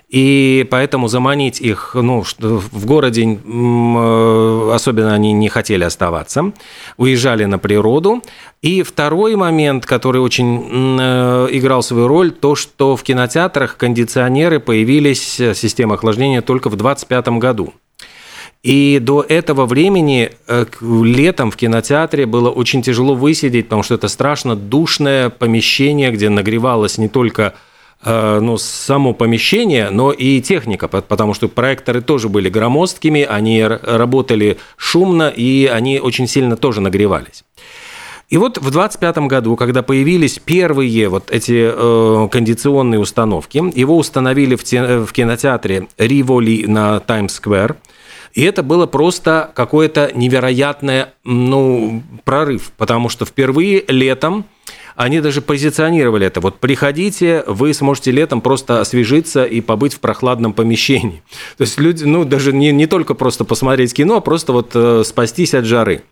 и 0.09 0.67
поэтому 0.71 1.09
заманить 1.09 1.61
их 1.61 1.93
ну, 1.95 2.23
в 2.39 2.87
городе, 2.87 3.25
э, 3.25 4.71
особенно 4.73 5.15
они 5.15 5.33
не 5.33 5.49
хотели 5.49 5.83
оставаться, 5.83 6.53
уезжали 6.97 7.47
на 7.47 7.59
природу. 7.59 8.23
И 8.63 8.83
второй 8.83 9.35
момент, 9.37 9.87
который 9.87 10.21
очень 10.21 10.99
э, 11.01 11.49
играл 11.53 11.83
свою 11.83 12.07
роль, 12.07 12.31
то, 12.31 12.55
что 12.55 12.97
в 12.97 13.03
кинотеатрах 13.03 13.77
кондиционеры 13.77 14.61
появились, 14.61 15.41
э, 15.41 15.55
система 15.55 15.95
охлаждения, 15.95 16.43
только 16.43 16.69
в 16.69 16.77
2025 16.77 17.29
году. 17.41 17.75
И 18.63 18.99
до 18.99 19.25
этого 19.29 19.67
времени 19.67 20.31
летом 20.81 21.51
в 21.51 21.57
кинотеатре 21.57 22.25
было 22.25 22.51
очень 22.51 22.83
тяжело 22.83 23.15
высидеть, 23.15 23.67
потому 23.67 23.83
что 23.83 23.95
это 23.95 24.09
страшно 24.09 24.57
душное 24.57 25.29
помещение, 25.29 26.11
где 26.11 26.31
нагревалось 26.31 26.97
не 26.97 27.09
только 27.09 27.55
ну, 28.05 28.59
само 28.59 29.15
помещение, 29.15 29.91
но 29.91 30.13
и 30.13 30.41
техника, 30.41 30.89
потому 30.89 31.35
что 31.35 31.49
проекторы 31.49 32.01
тоже 32.01 32.29
были 32.29 32.49
громоздкими, 32.49 33.23
они 33.23 33.65
работали 33.65 34.59
шумно, 34.77 35.29
и 35.29 35.67
они 35.67 36.01
очень 36.01 36.27
сильно 36.27 36.57
тоже 36.57 36.81
нагревались. 36.81 37.45
И 38.31 38.37
вот 38.37 38.59
в 38.59 38.71
25 38.71 39.19
году, 39.19 39.55
когда 39.57 39.83
появились 39.83 40.39
первые 40.39 41.09
вот 41.09 41.31
эти 41.31 41.71
э, 41.73 42.29
кондиционные 42.31 42.99
установки, 42.99 43.63
его 43.79 43.97
установили 43.97 44.57
в, 44.57 44.65
те, 44.65 44.99
в 44.99 45.13
кинотеатре 45.13 45.89
Риволи 45.99 46.65
на 46.67 47.01
Таймс-сквер, 47.01 47.77
и 48.33 48.43
это 48.43 48.63
было 48.63 48.87
просто 48.87 49.53
какое-то 49.55 50.11
невероятное 50.15 51.15
ну, 51.23 52.03
прорыв, 52.25 52.73
потому 52.77 53.09
что 53.09 53.25
впервые 53.25 53.85
летом 53.87 54.47
они 54.97 55.21
даже 55.21 55.41
позиционировали 55.41 56.27
это. 56.27 56.41
Вот 56.41 56.59
приходите, 56.61 57.43
вы 57.47 57.75
сможете 57.75 58.11
летом 58.11 58.41
просто 58.41 58.81
освежиться 58.81 59.45
и 59.45 59.61
побыть 59.61 59.95
в 59.95 60.01
прохладном 60.01 60.53
помещении. 60.53 61.23
То 61.57 61.63
есть 61.63 61.79
люди, 61.79 62.05
ну, 62.05 62.25
даже 62.25 62.53
не, 62.53 62.73
не 62.73 62.87
только 62.87 63.15
просто 63.15 63.45
посмотреть 63.45 63.95
кино, 63.95 64.17
а 64.17 64.21
просто 64.21 64.53
вот 64.53 64.71
э, 64.75 65.03
спастись 65.05 65.55
от 65.55 65.65
жары. 65.65 66.03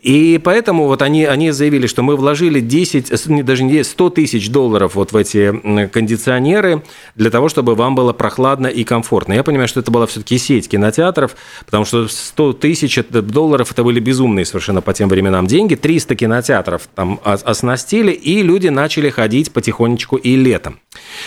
И 0.00 0.40
поэтому 0.42 0.86
вот 0.86 1.02
они, 1.02 1.24
они 1.24 1.50
заявили, 1.50 1.86
что 1.86 2.02
мы 2.02 2.16
вложили 2.16 2.60
10, 2.60 3.44
даже 3.44 3.64
не 3.64 3.82
100 3.82 4.10
тысяч 4.10 4.50
долларов 4.50 4.94
вот 4.94 5.12
в 5.12 5.16
эти 5.16 5.88
кондиционеры 5.88 6.82
для 7.14 7.30
того, 7.30 7.48
чтобы 7.48 7.74
вам 7.74 7.94
было 7.94 8.12
прохладно 8.12 8.66
и 8.66 8.84
комфортно. 8.84 9.32
Я 9.32 9.42
понимаю, 9.42 9.68
что 9.68 9.80
это 9.80 9.90
была 9.90 10.06
все-таки 10.06 10.38
сеть 10.38 10.68
кинотеатров, 10.68 11.36
потому 11.64 11.84
что 11.84 12.08
100 12.08 12.52
тысяч 12.54 12.98
долларов 13.10 13.72
это 13.72 13.84
были 13.84 14.00
безумные 14.00 14.44
совершенно 14.44 14.80
по 14.80 14.92
тем 14.92 15.08
временам 15.08 15.46
деньги. 15.46 15.74
300 15.74 16.14
кинотеатров 16.16 16.88
там 16.94 17.20
оснастили, 17.24 18.12
и 18.12 18.42
люди 18.42 18.68
начали 18.68 19.10
ходить 19.10 19.52
потихонечку 19.52 20.16
и 20.16 20.36
летом. 20.36 20.78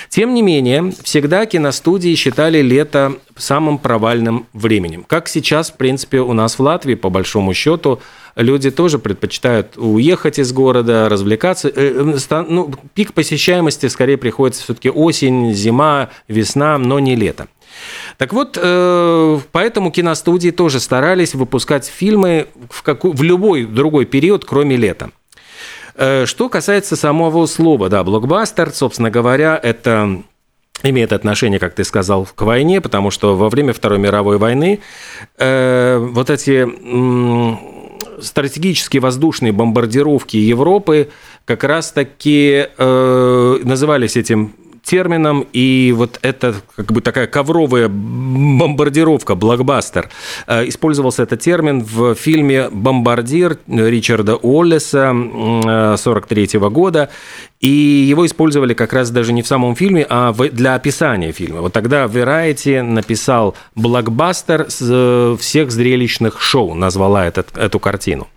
Тем 0.09 0.33
не 0.33 0.41
менее, 0.41 0.93
всегда 1.03 1.45
киностудии 1.45 2.15
считали 2.15 2.61
лето 2.61 3.13
самым 3.35 3.77
провальным 3.77 4.47
временем. 4.53 5.03
Как 5.07 5.27
сейчас, 5.27 5.71
в 5.71 5.75
принципе, 5.75 6.19
у 6.19 6.33
нас 6.33 6.57
в 6.57 6.61
Латвии, 6.61 6.95
по 6.95 7.09
большому 7.09 7.53
счету, 7.53 7.99
люди 8.35 8.71
тоже 8.71 8.99
предпочитают 8.99 9.77
уехать 9.77 10.39
из 10.39 10.51
города, 10.53 11.09
развлекаться. 11.09 11.69
Э, 11.69 12.15
э, 12.29 12.45
ну, 12.47 12.71
пик 12.93 13.13
посещаемости 13.13 13.87
скорее 13.87 14.17
приходится 14.17 14.63
все-таки 14.63 14.89
осень, 14.89 15.53
зима, 15.53 16.09
весна, 16.27 16.77
но 16.77 16.99
не 16.99 17.15
лето. 17.15 17.47
Так 18.17 18.33
вот, 18.33 18.57
э, 18.61 19.39
поэтому 19.51 19.91
киностудии 19.91 20.49
тоже 20.49 20.79
старались 20.79 21.35
выпускать 21.35 21.85
фильмы 21.85 22.47
в, 22.69 22.81
какой, 22.81 23.11
в 23.11 23.21
любой 23.21 23.65
другой 23.65 24.05
период, 24.05 24.45
кроме 24.45 24.75
лета. 24.77 25.11
Что 25.97 26.49
касается 26.49 26.95
самого 26.95 27.47
слова, 27.47 27.89
да, 27.89 28.03
блокбастер, 28.03 28.71
собственно 28.71 29.09
говоря, 29.09 29.59
это 29.61 30.21
имеет 30.83 31.11
отношение, 31.11 31.59
как 31.59 31.73
ты 31.73 31.83
сказал, 31.83 32.27
к 32.33 32.41
войне, 32.41 32.81
потому 32.81 33.11
что 33.11 33.35
во 33.35 33.49
время 33.49 33.73
Второй 33.73 33.99
мировой 33.99 34.37
войны 34.37 34.79
э, 35.37 35.97
вот 35.97 36.29
эти 36.29 36.67
стратегические 38.21 39.01
воздушные 39.01 39.51
бомбардировки 39.51 40.37
Европы 40.37 41.09
как 41.45 41.63
раз-таки 41.63 42.67
э, 42.77 43.59
назывались 43.63 44.17
этим 44.17 44.53
термином, 44.87 45.45
и 45.53 45.93
вот 45.95 46.19
это 46.21 46.55
как 46.75 46.91
бы 46.91 47.01
такая 47.01 47.27
ковровая 47.27 47.89
бомбардировка, 47.89 49.35
блокбастер. 49.35 50.09
Э, 50.47 50.67
использовался 50.67 51.23
этот 51.23 51.41
термин 51.41 51.83
в 51.83 52.15
фильме 52.15 52.69
«Бомбардир» 52.69 53.57
Ричарда 53.67 54.37
Уоллеса 54.37 55.13
43 55.97 56.49
э, 56.53 56.69
года, 56.69 57.09
и 57.59 57.67
его 57.67 58.25
использовали 58.25 58.73
как 58.73 58.93
раз 58.93 59.09
даже 59.09 59.33
не 59.33 59.41
в 59.41 59.47
самом 59.47 59.75
фильме, 59.75 60.05
а 60.09 60.33
для 60.33 60.75
описания 60.75 61.31
фильма. 61.31 61.61
Вот 61.61 61.73
тогда 61.73 62.05
Variety 62.05 62.81
написал 62.81 63.55
блокбастер 63.75 64.67
э, 64.79 65.35
всех 65.39 65.71
зрелищных 65.71 66.39
шоу, 66.39 66.73
назвала 66.73 67.25
этот, 67.25 67.57
эту 67.57 67.79
картину. 67.79 68.27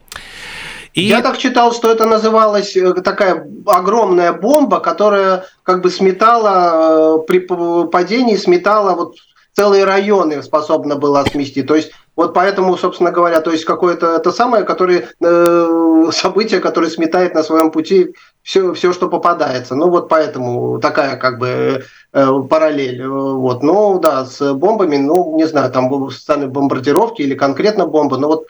И... 0.95 1.03
Я 1.03 1.23
так 1.23 1.39
читал, 1.39 1.73
что 1.73 1.91
это 1.91 2.07
называлась 2.07 2.77
э, 2.77 2.95
такая 2.95 3.47
огромная 3.67 4.33
бомба, 4.33 4.81
которая 4.81 5.45
как 5.63 5.83
бы 5.83 5.91
сметала 5.91 7.19
э, 7.19 7.27
при 7.27 7.39
падении, 7.87 8.37
сметала 8.37 8.95
вот 8.95 9.15
целые 9.55 9.85
районы 9.85 10.43
способна 10.43 10.97
была 10.97 11.25
смести. 11.25 11.63
То 11.63 11.77
есть 11.77 11.93
вот 12.17 12.35
поэтому, 12.35 12.77
собственно 12.77 13.11
говоря, 13.11 13.41
то 13.41 13.51
есть 13.51 13.65
какое-то 13.65 14.17
это 14.17 14.33
самое, 14.33 14.65
которое 14.65 15.09
э, 15.21 15.90
событие, 16.11 16.61
которое 16.61 16.91
сметает 16.91 17.35
на 17.35 17.43
своем 17.43 17.71
пути 17.71 18.15
все, 18.43 18.73
все, 18.75 18.93
что 18.93 19.09
попадается. 19.09 19.75
Ну 19.75 19.91
вот 19.91 20.09
поэтому 20.09 20.79
такая 20.81 21.17
как 21.17 21.39
бы 21.39 21.85
Э, 22.13 22.43
параллель. 22.51 23.07
Вот. 23.07 23.63
Ну 23.63 24.01
да, 24.01 24.25
с 24.25 24.53
бомбами, 24.55 24.97
ну 24.97 25.37
не 25.37 25.47
знаю, 25.47 25.71
там 25.71 26.11
сами 26.11 26.47
бомбардировки 26.47 27.23
или 27.23 27.37
конкретно 27.37 27.87
бомбы, 27.87 28.19
но 28.19 28.27
вот 28.27 28.47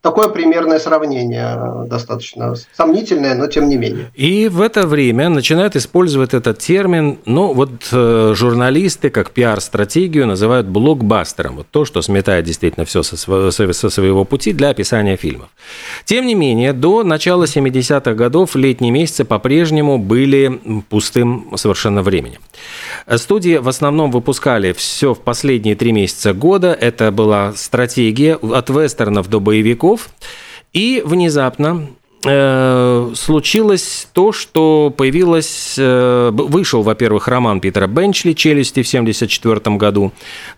такое 0.00 0.28
примерное 0.28 0.78
сравнение 0.78 1.54
э, 1.54 1.86
достаточно 1.86 2.54
сомнительное, 2.72 3.34
но 3.34 3.46
тем 3.46 3.68
не 3.68 3.76
менее. 3.76 4.10
И 4.14 4.48
в 4.48 4.62
это 4.62 4.86
время 4.86 5.28
начинают 5.28 5.76
использовать 5.76 6.32
этот 6.32 6.60
термин, 6.60 7.18
ну 7.26 7.52
вот 7.52 7.70
э, 7.92 8.32
журналисты 8.34 9.10
как 9.10 9.32
пиар-стратегию 9.32 10.26
называют 10.26 10.66
блокбастером, 10.66 11.56
вот 11.56 11.66
то, 11.70 11.84
что 11.84 12.00
сметает 12.00 12.46
действительно 12.46 12.86
все 12.86 13.02
со, 13.02 13.50
со 13.50 13.90
своего 13.90 14.24
пути 14.24 14.54
для 14.54 14.70
описания 14.70 15.16
фильмов. 15.16 15.50
Тем 16.06 16.26
не 16.26 16.34
менее, 16.34 16.72
до 16.72 16.93
начала 17.02 17.44
70-х 17.44 18.14
годов 18.14 18.54
летние 18.56 18.92
месяцы 18.92 19.24
по-прежнему 19.24 19.98
были 19.98 20.60
пустым 20.88 21.52
совершенно 21.56 22.02
временем. 22.02 22.40
Студии 23.16 23.56
в 23.56 23.68
основном 23.68 24.10
выпускали 24.10 24.72
все 24.72 25.14
в 25.14 25.20
последние 25.20 25.76
три 25.76 25.92
месяца 25.92 26.32
года. 26.32 26.72
Это 26.72 27.10
была 27.10 27.52
стратегия 27.54 28.36
от 28.36 28.70
вестернов 28.70 29.28
до 29.28 29.40
боевиков. 29.40 30.08
И 30.72 31.02
внезапно 31.04 31.88
случилось 32.24 34.08
то, 34.12 34.32
что 34.32 34.92
появилось, 34.96 35.74
э, 35.76 36.30
вышел, 36.32 36.82
во-первых, 36.82 37.28
роман 37.28 37.60
Питера 37.60 37.86
Бенчли 37.86 38.32
«Челюсти» 38.32 38.82
в 38.82 38.88
1974 38.88 39.76
году 39.76 40.12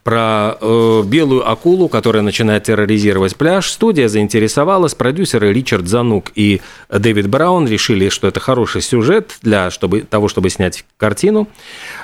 про 0.05 0.57
э, 0.61 1.03
белую 1.05 1.49
акулу, 1.51 1.89
которая 1.89 2.23
начинает 2.23 2.65
терроризировать 2.65 3.37
пляж. 3.37 3.71
Студия 3.71 4.09
заинтересовалась, 4.09 4.95
продюсеры 4.95 5.53
Ричард 5.53 5.89
Занук 5.89 6.33
и 6.35 6.61
Дэвид 6.89 7.29
Браун 7.29 7.67
решили, 7.67 8.09
что 8.09 8.29
это 8.29 8.41
хороший 8.41 8.83
сюжет 8.83 9.39
для 9.43 9.71
чтобы, 9.71 10.03
того, 10.03 10.29
чтобы 10.29 10.51
снять 10.51 10.85
картину. 10.97 11.49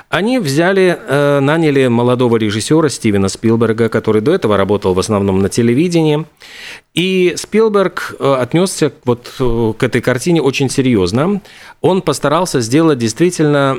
Они 0.09 0.39
взяли, 0.39 0.97
э, 0.99 1.39
наняли 1.39 1.87
молодого 1.87 2.37
режиссера 2.37 2.89
Стивена 2.89 3.29
Спилберга, 3.29 3.89
который 3.89 4.21
до 4.21 4.33
этого 4.33 4.57
работал 4.57 4.93
в 4.93 4.99
основном 4.99 5.39
на 5.39 5.49
телевидении. 5.49 6.25
И 6.93 7.33
Спилберг 7.35 8.15
э, 8.19 8.35
отнесся 8.39 8.91
вот 9.05 9.33
э, 9.39 9.43
к 9.77 9.83
этой 9.83 10.01
картине 10.01 10.41
очень 10.41 10.69
серьезно. 10.69 11.41
Он 11.81 12.01
постарался 12.01 12.61
сделать 12.61 12.97
действительно 12.97 13.77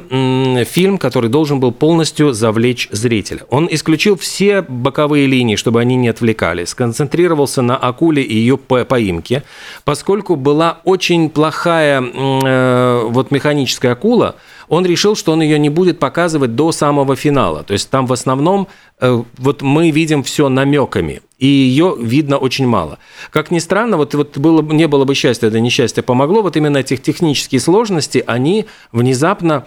фильм, 0.64 0.98
который 0.98 1.30
должен 1.30 1.60
был 1.60 1.72
полностью 1.72 2.32
завлечь 2.32 2.88
зрителя. 2.90 3.42
Он 3.50 3.68
исключил 3.70 4.16
все 4.16 4.62
боковые 4.62 5.26
линии, 5.26 5.56
чтобы 5.56 5.80
они 5.80 5.96
не 5.96 6.08
отвлекали, 6.08 6.64
сконцентрировался 6.64 7.62
на 7.62 7.76
акуле 7.76 8.22
и 8.22 8.34
ее 8.34 8.56
поимке, 8.56 9.42
поскольку 9.84 10.36
была 10.36 10.80
очень 10.84 11.30
плохая 11.30 12.00
вот 12.00 13.30
механическая 13.30 13.92
акула, 13.92 14.36
он 14.68 14.86
решил, 14.86 15.16
что 15.16 15.32
он 15.32 15.42
ее 15.42 15.58
не 15.58 15.68
будет 15.68 15.98
показывать 15.98 16.54
до 16.54 16.72
самого 16.72 17.16
финала. 17.16 17.62
То 17.62 17.72
есть 17.72 17.90
там 17.90 18.06
в 18.06 18.12
основном 18.12 18.66
э, 19.00 19.22
вот 19.36 19.62
мы 19.62 19.90
видим 19.90 20.22
все 20.22 20.48
намеками, 20.48 21.20
и 21.44 21.46
ее 21.46 21.94
видно 21.98 22.38
очень 22.38 22.66
мало. 22.66 22.98
Как 23.30 23.50
ни 23.50 23.58
странно, 23.58 23.98
вот, 23.98 24.14
вот 24.14 24.38
было, 24.38 24.62
не 24.62 24.88
было 24.88 25.04
бы 25.04 25.14
счастья, 25.14 25.48
это 25.48 25.60
несчастье 25.60 26.02
помогло, 26.02 26.40
вот 26.40 26.56
именно 26.56 26.78
этих 26.78 27.02
технические 27.02 27.60
сложности, 27.60 28.24
они 28.26 28.64
внезапно 28.92 29.66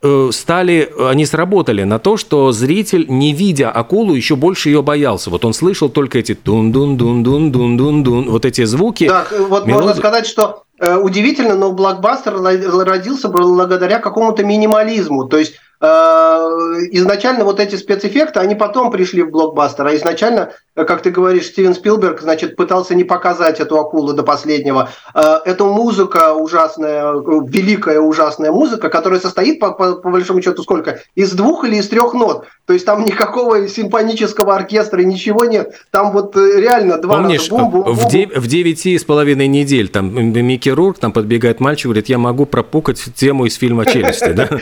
э, 0.00 0.30
стали, 0.32 0.88
они 1.10 1.26
сработали 1.26 1.82
на 1.82 1.98
то, 1.98 2.16
что 2.16 2.52
зритель, 2.52 3.06
не 3.08 3.32
видя 3.32 3.72
акулу, 3.72 4.14
еще 4.14 4.36
больше 4.36 4.68
ее 4.68 4.80
боялся. 4.80 5.28
Вот 5.30 5.44
он 5.44 5.54
слышал 5.54 5.88
только 5.88 6.20
эти 6.20 6.38
дун-дун-дун-дун-дун-дун-дун, 6.44 8.30
вот 8.30 8.44
эти 8.44 8.62
звуки. 8.64 9.08
Так, 9.08 9.32
вот 9.32 9.66
мелодии. 9.66 9.86
можно 9.86 9.94
сказать, 9.96 10.24
что 10.24 10.62
Э, 10.80 10.96
удивительно, 10.96 11.54
но 11.56 11.72
блокбастер 11.72 12.40
родился 12.40 13.28
благодаря 13.28 13.98
какому-то 13.98 14.44
минимализму. 14.44 15.24
То 15.24 15.38
есть 15.38 15.54
э, 15.54 15.58
изначально 15.80 17.44
вот 17.44 17.60
эти 17.60 17.76
спецэффекты, 17.76 18.40
они 18.40 18.56
потом 18.56 18.90
пришли 18.90 19.22
в 19.22 19.30
блокбастер, 19.30 19.86
а 19.86 19.94
изначально 19.94 20.52
как 20.84 21.02
ты 21.02 21.10
говоришь, 21.10 21.46
Стивен 21.46 21.74
Спилберг, 21.74 22.20
значит, 22.20 22.56
пытался 22.56 22.94
не 22.94 23.04
показать 23.04 23.60
эту 23.60 23.78
акулу 23.78 24.12
до 24.12 24.22
последнего. 24.22 24.90
Э, 25.14 25.38
это 25.44 25.64
музыка 25.64 26.34
ужасная, 26.34 27.12
великая 27.46 28.00
ужасная 28.00 28.52
музыка, 28.52 28.88
которая 28.88 29.20
состоит, 29.20 29.60
по, 29.60 29.72
по, 29.72 29.94
по 29.94 30.10
большому 30.10 30.42
счету, 30.42 30.62
сколько? 30.62 31.00
Из 31.14 31.32
двух 31.32 31.64
или 31.64 31.76
из 31.76 31.88
трех 31.88 32.14
нот. 32.14 32.46
То 32.66 32.72
есть 32.72 32.86
там 32.86 33.04
никакого 33.06 33.68
симфонического 33.68 34.54
оркестра, 34.54 35.00
ничего 35.00 35.44
нет. 35.44 35.74
Там 35.90 36.12
вот 36.12 36.36
э, 36.36 36.60
реально 36.60 36.98
два 36.98 37.16
Помнишь, 37.16 37.48
раза 37.48 37.50
бум, 37.50 37.70
бум, 37.70 37.84
бум. 37.84 37.94
В, 37.94 38.08
дев, 38.08 38.36
в 38.36 38.46
девяти 38.46 38.98
с 38.98 39.04
половиной 39.04 39.46
недель 39.46 39.88
там 39.88 40.14
Микки 40.14 40.68
Рурк, 40.68 40.98
там 40.98 41.12
подбегает 41.12 41.60
мальчик, 41.60 41.86
говорит, 41.86 42.08
я 42.08 42.18
могу 42.18 42.46
пропукать 42.46 43.02
тему 43.14 43.46
из 43.46 43.56
фильма 43.56 43.84
«Челюсти», 43.86 44.32
да? 44.32 44.48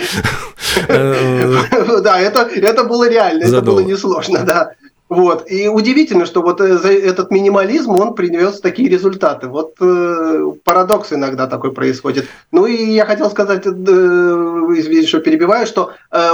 Да, 2.03 2.21
это 2.21 2.85
было 2.85 3.09
реально, 3.09 3.45
это 3.45 3.62
было 3.62 3.81
несложно, 3.81 4.45
да. 4.45 4.73
Вот. 5.09 5.49
И 5.51 5.69
удивительно, 5.69 6.27
что 6.27 6.42
вот 6.42 6.61
э, 6.61 6.64
этот 6.64 7.31
минимализм, 7.31 7.92
он 7.92 8.14
принес 8.14 8.61
такие 8.61 8.88
результаты. 8.88 9.47
Вот 9.47 9.75
э, 9.81 10.53
парадокс 10.64 11.12
иногда 11.12 11.47
такой 11.47 11.73
происходит. 11.73 12.27
Ну 12.51 12.66
и 12.66 12.90
я 12.90 13.07
хотел 13.07 13.31
сказать, 13.31 13.66
э, 13.66 13.71
извините, 13.71 15.07
что 15.07 15.21
перебиваю, 15.21 15.66
что, 15.66 15.92
э, 16.11 16.31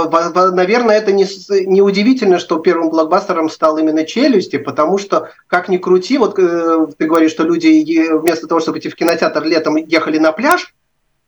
наверное, 0.53 0.97
это 0.97 1.11
не, 1.11 1.27
не 1.67 1.83
удивительно, 1.83 2.39
что 2.39 2.57
первым 2.57 2.89
блокбастером 2.89 3.49
стал 3.49 3.77
именно 3.77 4.05
«Челюсти», 4.05 4.57
потому 4.57 4.97
что, 4.97 5.29
как 5.45 5.69
ни 5.69 5.77
крути, 5.77 6.17
вот 6.17 6.39
э, 6.39 6.87
ты 6.97 7.05
говоришь, 7.05 7.31
что 7.31 7.43
люди 7.43 8.09
вместо 8.11 8.47
того, 8.47 8.59
чтобы 8.59 8.79
идти 8.79 8.89
в 8.89 8.95
кинотеатр 8.95 9.43
летом, 9.43 9.75
ехали 9.75 10.17
на 10.17 10.31
пляж, 10.31 10.73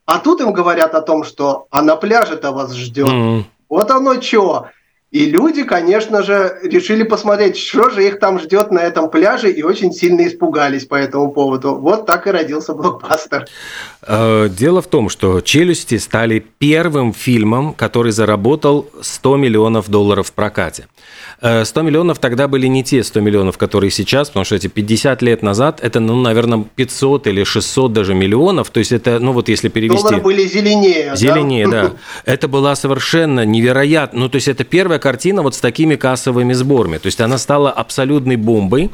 а 0.05 0.19
тут 0.19 0.41
им 0.41 0.53
говорят 0.53 0.93
о 0.95 1.01
том, 1.01 1.23
что 1.23 1.67
«а 1.71 1.81
на 1.81 1.95
пляже-то 1.95 2.51
вас 2.51 2.73
ждет». 2.73 3.07
Mm. 3.07 3.43
Вот 3.69 3.91
оно 3.91 4.21
что. 4.21 4.67
И 5.11 5.27
люди, 5.27 5.63
конечно 5.63 6.23
же, 6.23 6.59
решили 6.61 7.03
посмотреть, 7.03 7.55
что 7.57 7.89
же 7.89 8.05
их 8.05 8.19
там 8.19 8.37
ждет 8.37 8.71
на 8.71 8.79
этом 8.79 9.09
пляже, 9.09 9.49
и 9.49 9.63
очень 9.63 9.93
сильно 9.93 10.27
испугались 10.27 10.85
по 10.85 10.95
этому 10.95 11.31
поводу. 11.31 11.75
Вот 11.75 12.05
так 12.05 12.27
и 12.27 12.31
родился 12.31 12.73
блокбастер. 12.73 13.45
Э, 14.01 14.49
дело 14.49 14.81
в 14.81 14.87
том, 14.87 15.07
что 15.07 15.39
«Челюсти» 15.39 15.97
стали 15.99 16.45
первым 16.57 17.13
фильмом, 17.13 17.73
который 17.73 18.11
заработал 18.11 18.89
100 19.01 19.37
миллионов 19.37 19.89
долларов 19.89 20.27
в 20.27 20.33
прокате. 20.33 20.87
100 21.39 21.79
э, 21.79 21.83
миллионов 21.83 22.19
тогда 22.19 22.47
были 22.47 22.67
не 22.67 22.83
те 22.83 23.03
100 23.03 23.19
миллионов, 23.19 23.57
которые 23.57 23.91
сейчас, 23.91 24.29
потому 24.29 24.45
что 24.45 24.55
эти 24.55 24.67
50 24.67 25.21
лет 25.21 25.41
назад, 25.41 25.79
это, 25.81 25.99
ну, 25.99 26.15
наверное, 26.15 26.65
500 26.75 27.27
или 27.27 27.43
600 27.43 27.93
даже 27.93 28.13
миллионов. 28.13 28.69
То 28.69 28.79
есть 28.79 28.91
это, 28.91 29.19
ну 29.19 29.33
вот 29.33 29.49
если 29.49 29.69
перевести... 29.69 30.01
Доллары 30.01 30.21
были 30.21 30.45
зеленее. 30.47 31.15
Зеленее, 31.15 31.67
да. 31.67 31.83
да. 31.83 31.91
Это 32.25 32.47
была 32.47 32.75
совершенно 32.75 33.45
невероятно. 33.45 34.21
Ну, 34.21 34.29
то 34.29 34.35
есть 34.35 34.47
это 34.47 34.63
первая 34.63 34.99
картина 34.99 35.41
вот 35.41 35.55
с 35.55 35.59
такими 35.59 35.95
кассовыми 35.95 36.53
сборами. 36.53 36.97
То 36.97 37.07
есть 37.07 37.21
она 37.21 37.37
стала 37.37 37.71
абсолютной 37.71 38.35
бомбой. 38.35 38.89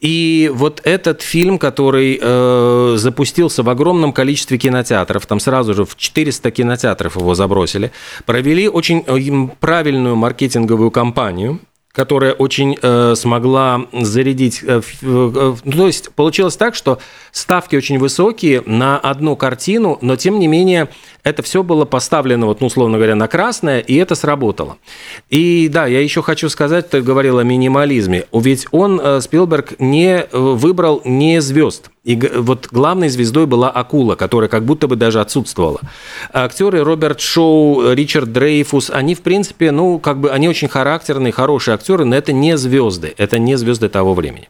И 0.00 0.50
вот 0.54 0.80
этот 0.84 1.20
фильм, 1.20 1.58
который 1.58 2.18
э, 2.20 2.94
запустился 2.96 3.62
в 3.62 3.68
огромном 3.68 4.12
количестве 4.12 4.56
кинотеатров, 4.56 5.26
там 5.26 5.40
сразу 5.40 5.74
же 5.74 5.84
в 5.84 5.94
400 5.96 6.50
кинотеатров 6.50 7.16
его 7.16 7.34
забросили, 7.34 7.92
провели 8.24 8.66
очень 8.66 9.04
э, 9.06 9.48
правильную 9.60 10.16
маркетинговую 10.16 10.90
кампанию, 10.90 11.60
которая 11.92 12.32
очень 12.32 12.78
э, 12.80 13.14
смогла 13.16 13.86
зарядить. 13.92 14.62
Э, 14.62 14.80
э, 15.02 15.54
ну, 15.64 15.72
то 15.72 15.86
есть 15.86 16.12
получилось 16.12 16.56
так, 16.56 16.74
что 16.74 16.98
ставки 17.32 17.74
очень 17.74 17.98
высокие 17.98 18.62
на 18.64 18.98
одну 18.98 19.34
картину, 19.34 19.98
но 20.00 20.16
тем 20.16 20.38
не 20.38 20.46
менее 20.46 20.88
это 21.24 21.42
все 21.42 21.62
было 21.62 21.84
поставлено, 21.84 22.46
вот, 22.46 22.60
ну, 22.60 22.68
условно 22.68 22.96
говоря, 22.96 23.14
на 23.14 23.28
красное, 23.28 23.80
и 23.80 23.96
это 23.96 24.14
сработало. 24.14 24.78
И 25.28 25.68
да, 25.68 25.86
я 25.86 26.00
еще 26.00 26.22
хочу 26.22 26.48
сказать, 26.48 26.88
ты 26.90 27.02
говорил 27.02 27.38
о 27.38 27.44
минимализме, 27.44 28.24
ведь 28.32 28.66
он, 28.70 29.00
э, 29.02 29.20
Спилберг, 29.20 29.78
не 29.80 30.20
э, 30.20 30.28
выбрал 30.32 31.02
не 31.04 31.40
звезд. 31.40 31.90
И 32.02 32.16
вот 32.16 32.68
главной 32.70 33.10
звездой 33.10 33.46
была 33.46 33.70
акула, 33.70 34.14
которая 34.14 34.48
как 34.48 34.64
будто 34.64 34.88
бы 34.88 34.96
даже 34.96 35.20
отсутствовала. 35.20 35.80
Актеры 36.32 36.82
Роберт 36.82 37.20
Шоу, 37.20 37.92
Ричард 37.92 38.32
Дрейфус, 38.32 38.90
они, 38.90 39.14
в 39.14 39.20
принципе, 39.20 39.70
ну, 39.70 39.98
как 39.98 40.18
бы, 40.18 40.30
они 40.30 40.48
очень 40.48 40.68
характерные, 40.68 41.32
хорошие 41.32 41.74
актеры, 41.74 42.06
но 42.06 42.16
это 42.16 42.32
не 42.32 42.56
звезды, 42.56 43.12
это 43.18 43.38
не 43.38 43.56
звезды 43.56 43.90
того 43.90 44.14
времени. 44.14 44.48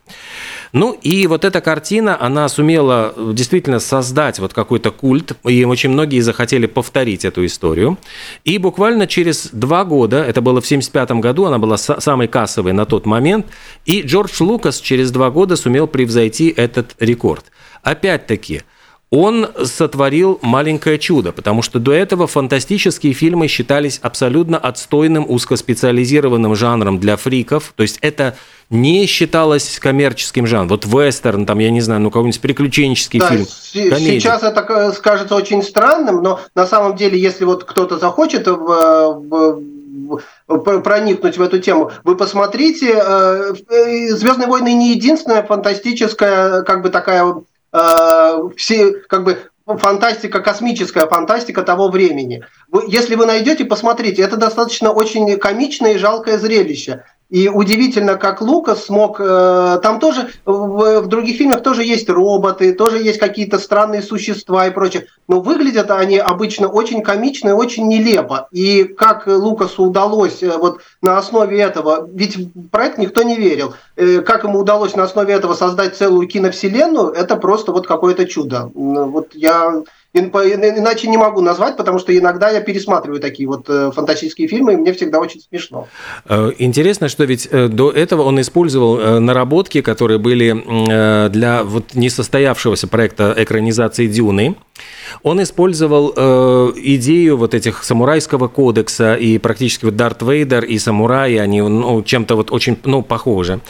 Ну 0.72 0.92
и 0.92 1.26
вот 1.26 1.44
эта 1.44 1.60
картина, 1.60 2.16
она 2.20 2.48
сумела 2.48 3.14
действительно 3.16 3.80
создать 3.80 4.38
вот 4.38 4.52
какой-то 4.52 4.90
культ, 4.90 5.32
и 5.44 5.64
очень 5.64 5.90
многие 5.90 6.20
захотели 6.20 6.66
повторить 6.66 7.24
эту 7.24 7.44
историю. 7.44 7.98
И 8.44 8.58
буквально 8.58 9.06
через 9.06 9.48
два 9.52 9.84
года, 9.84 10.18
это 10.18 10.40
было 10.40 10.60
в 10.60 10.64
1975 10.64 11.20
году, 11.20 11.44
она 11.46 11.58
была 11.58 11.76
самой 11.76 12.28
кассовой 12.28 12.72
на 12.72 12.86
тот 12.86 13.06
момент, 13.06 13.46
и 13.84 14.02
Джордж 14.02 14.40
Лукас 14.40 14.80
через 14.80 15.10
два 15.10 15.30
года 15.30 15.56
сумел 15.56 15.86
превзойти 15.86 16.52
этот 16.56 16.94
рекорд. 17.00 17.46
Опять-таки, 17.82 18.62
он 19.10 19.48
сотворил 19.64 20.38
маленькое 20.40 20.96
чудо, 20.96 21.32
потому 21.32 21.62
что 21.62 21.80
до 21.80 21.92
этого 21.92 22.28
фантастические 22.28 23.12
фильмы 23.12 23.48
считались 23.48 23.98
абсолютно 24.02 24.56
отстойным 24.56 25.26
узкоспециализированным 25.28 26.54
жанром 26.54 27.00
для 27.00 27.16
фриков. 27.16 27.72
То 27.74 27.82
есть 27.82 27.98
это 28.02 28.36
не 28.70 29.06
считалось 29.06 29.78
коммерческим 29.78 30.46
жанром. 30.46 30.68
Вот 30.68 30.86
вестерн, 30.86 31.44
там, 31.44 31.58
я 31.58 31.70
не 31.70 31.80
знаю, 31.80 32.00
ну 32.00 32.10
какой-нибудь 32.10 32.40
приключенческий 32.40 33.20
да, 33.20 33.28
фильм. 33.28 33.46
Комедия. 33.90 34.20
Сейчас 34.20 34.42
это 34.42 34.92
скажется 34.92 35.34
очень 35.34 35.62
странным, 35.62 36.22
но 36.22 36.40
на 36.54 36.66
самом 36.66 36.96
деле, 36.96 37.18
если 37.18 37.44
вот 37.44 37.64
кто-то 37.64 37.98
захочет 37.98 38.46
в, 38.46 39.60
в 40.48 40.80
проникнуть 40.80 41.36
в 41.36 41.42
эту 41.42 41.58
тему, 41.58 41.92
вы 42.04 42.16
посмотрите, 42.16 42.94
э, 42.94 43.54
э, 43.68 44.08
Звездные 44.08 44.48
войны 44.48 44.72
не 44.72 44.90
единственная 44.92 45.42
фантастическая, 45.42 46.62
как 46.62 46.82
бы 46.82 46.90
такая 46.90 47.24
Э, 47.72 48.48
все, 48.56 48.92
как 48.92 49.24
бы 49.24 49.38
фантастика, 49.66 50.40
космическая 50.40 51.06
фантастика 51.06 51.62
того 51.62 51.88
времени. 51.88 52.44
Если 52.88 53.14
вы 53.14 53.26
найдете, 53.26 53.64
посмотрите, 53.64 54.22
это 54.22 54.36
достаточно 54.36 54.90
очень 54.90 55.38
комичное 55.38 55.94
и 55.94 55.98
жалкое 55.98 56.38
зрелище. 56.38 57.04
И 57.30 57.48
удивительно, 57.48 58.16
как 58.16 58.40
Лукас 58.40 58.84
смог... 58.84 59.20
Э, 59.20 59.78
там 59.82 60.00
тоже, 60.00 60.30
в, 60.44 61.06
других 61.06 61.36
фильмах 61.36 61.62
тоже 61.62 61.84
есть 61.84 62.08
роботы, 62.10 62.72
тоже 62.72 62.98
есть 62.98 63.20
какие-то 63.20 63.60
странные 63.60 64.02
существа 64.02 64.66
и 64.66 64.70
прочее. 64.70 65.06
Но 65.28 65.40
выглядят 65.40 65.92
они 65.92 66.18
обычно 66.18 66.68
очень 66.68 67.02
комично 67.02 67.50
и 67.50 67.52
очень 67.52 67.86
нелепо. 67.86 68.48
И 68.50 68.82
как 68.82 69.28
Лукасу 69.28 69.84
удалось 69.84 70.42
э, 70.42 70.58
вот 70.58 70.80
на 71.02 71.18
основе 71.18 71.60
этого... 71.60 72.08
Ведь 72.12 72.36
в 72.36 72.68
проект 72.68 72.98
никто 72.98 73.22
не 73.22 73.36
верил. 73.36 73.74
Э, 73.94 74.22
как 74.22 74.42
ему 74.42 74.58
удалось 74.58 74.96
на 74.96 75.04
основе 75.04 75.32
этого 75.32 75.54
создать 75.54 75.96
целую 75.96 76.26
киновселенную, 76.26 77.10
это 77.10 77.36
просто 77.36 77.70
вот 77.70 77.86
какое-то 77.86 78.26
чудо. 78.26 78.70
Вот 78.74 79.34
я 79.34 79.82
Иначе 80.12 81.08
не 81.08 81.16
могу 81.16 81.40
назвать, 81.40 81.76
потому 81.76 82.00
что 82.00 82.16
иногда 82.16 82.50
я 82.50 82.60
пересматриваю 82.60 83.20
такие 83.20 83.48
вот 83.48 83.66
э, 83.68 83.92
фантастические 83.94 84.48
фильмы, 84.48 84.72
и 84.72 84.76
мне 84.76 84.92
всегда 84.92 85.20
очень 85.20 85.40
смешно. 85.40 85.86
Э, 86.28 86.50
интересно, 86.58 87.08
что 87.08 87.24
ведь 87.24 87.46
э, 87.50 87.68
до 87.68 87.92
этого 87.92 88.22
он 88.22 88.40
использовал 88.40 89.20
наработки, 89.20 89.82
которые 89.82 90.18
были 90.18 90.50
для 91.30 91.62
вот 91.62 91.94
несостоявшегося 91.94 92.88
проекта 92.88 93.34
экранизации 93.36 94.08
«Дюны». 94.08 94.56
Он 95.22 95.42
использовал 95.42 96.10
идею 96.76 97.36
вот 97.36 97.54
этих 97.54 97.84
самурайского 97.84 98.48
кодекса, 98.48 99.14
и 99.14 99.38
практически 99.38 99.84
вот 99.84 99.96
Дарт 99.96 100.22
Вейдер 100.22 100.64
и 100.64 100.78
самураи, 100.78 101.36
они 101.36 101.60
ну, 101.60 102.02
чем-то 102.02 102.36
вот 102.36 102.50
очень 102.50 102.78
ну, 102.84 103.02
похожи. 103.02 103.60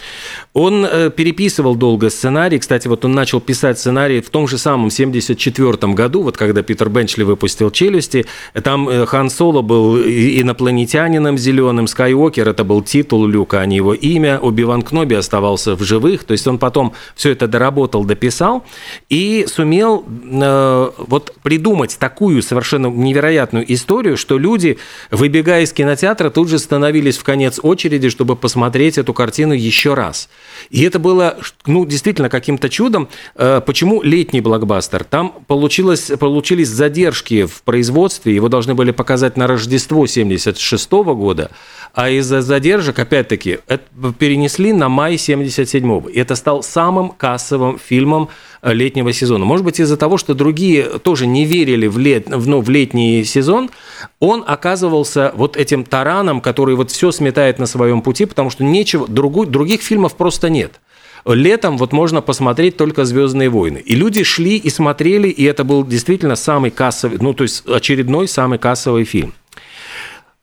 Он 0.53 0.87
переписывал 1.17 1.75
долго 1.75 2.11
сценарий. 2.11 2.59
Кстати, 2.59 2.87
вот 2.89 3.05
он 3.05 3.13
начал 3.13 3.41
писать 3.41 3.79
сценарий 3.79 4.21
в 4.21 4.31
том 4.31 4.47
же 4.47 4.59
самом 4.59 4.91
74 4.91 5.93
году, 5.95 6.30
вот 6.31 6.37
когда 6.37 6.63
Питер 6.63 6.89
Бенчли 6.89 7.25
выпустил 7.25 7.73
«Челюсти». 7.73 8.25
Там 8.63 8.89
э, 8.89 9.05
Хан 9.05 9.31
Соло 9.31 9.63
был 9.63 9.99
инопланетянином 9.99 11.37
зеленым, 11.37 11.89
Скайуокер– 11.89 12.49
это 12.51 12.63
был 12.63 12.83
титул 12.83 13.27
Люка, 13.27 13.61
а 13.61 13.67
не 13.67 13.77
его 13.77 13.95
имя. 13.95 14.39
Оби-Ван 14.39 14.83
Кноби 14.83 15.17
оставался 15.17 15.75
в 15.75 15.83
живых. 15.83 16.23
То 16.23 16.33
есть 16.33 16.47
он 16.47 16.59
потом 16.59 16.93
все 17.17 17.31
это 17.31 17.49
доработал, 17.49 18.05
дописал 18.05 18.65
и 19.09 19.45
сумел 19.49 20.05
э, 20.07 20.91
вот 20.99 21.35
придумать 21.43 21.97
такую 21.99 22.43
совершенно 22.43 22.87
невероятную 22.87 23.65
историю, 23.73 24.17
что 24.17 24.39
люди, 24.39 24.79
выбегая 25.11 25.65
из 25.65 25.73
кинотеатра, 25.73 26.31
тут 26.31 26.49
же 26.49 26.61
становились 26.61 27.19
в 27.19 27.25
конец 27.25 27.59
очереди, 27.61 28.09
чтобы 28.09 28.37
посмотреть 28.37 28.99
эту 28.99 29.13
картину 29.13 29.53
еще 29.53 29.95
раз. 29.95 30.29
И 30.71 30.83
это 30.83 31.01
было, 31.01 31.39
ну, 31.67 31.85
действительно 31.87 32.29
каким-то 32.29 32.69
чудом. 32.69 33.09
Э, 33.35 33.61
почему 33.67 34.01
летний 34.03 34.41
блокбастер? 34.41 35.03
Там 35.03 35.35
получилось, 35.49 36.13
получились 36.21 36.69
задержки 36.69 37.47
в 37.47 37.63
производстве, 37.63 38.35
его 38.35 38.49
должны 38.49 38.75
были 38.75 38.93
показать 38.93 39.37
на 39.37 39.47
Рождество 39.47 40.07
76 40.07 40.93
года, 40.93 41.51
а 41.95 42.11
из-за 42.11 42.43
задержек, 42.43 42.99
опять-таки, 42.99 43.59
перенесли 44.19 44.73
на 44.73 44.89
май 44.89 45.15
77-го. 45.15 46.09
И 46.09 46.19
это 46.19 46.37
стал 46.37 46.63
самым 46.63 47.09
кассовым 47.09 47.79
фильмом 47.79 48.29
э, 48.63 48.73
летнего 48.73 49.13
сезона. 49.13 49.45
Может 49.45 49.65
быть, 49.65 49.81
из-за 49.81 49.97
того, 49.97 50.19
что 50.19 50.35
другие 50.35 50.85
тоже 51.01 51.27
не 51.27 51.45
верили 51.47 51.89
в, 51.89 51.99
лет, 51.99 52.29
в, 52.29 52.47
ну, 52.47 52.61
в 52.61 52.69
летний 52.69 53.25
сезон, 53.25 53.71
он 54.21 54.45
оказывался 54.47 55.33
вот 55.35 55.57
этим 55.57 55.85
тараном, 55.85 56.41
который 56.41 56.77
вот 56.77 56.91
все 56.91 57.11
сметает 57.11 57.59
на 57.59 57.67
своем 57.67 58.03
пути, 58.03 58.27
потому 58.27 58.51
что 58.51 58.63
нечего, 58.63 59.09
другу, 59.09 59.47
других 59.47 59.81
фильмов 59.83 60.15
просто 60.17 60.51
нет. 60.51 60.81
Летом 61.25 61.79
вот 61.79 61.93
можно 61.93 62.21
посмотреть 62.23 62.77
только 62.77 63.05
«Звездные 63.05 63.49
войны». 63.49 63.83
И 63.85 63.95
люди 63.95 64.23
шли 64.23 64.57
и 64.57 64.71
смотрели, 64.71 65.29
и 65.29 65.45
это 65.45 65.65
был 65.65 65.85
действительно 65.85 66.37
самый 66.37 66.71
кассовый, 66.71 67.19
ну, 67.21 67.35
то 67.35 67.43
есть 67.43 67.67
очередной 67.69 68.29
самый 68.29 68.59
кассовый 68.59 69.05
фильм. 69.05 69.35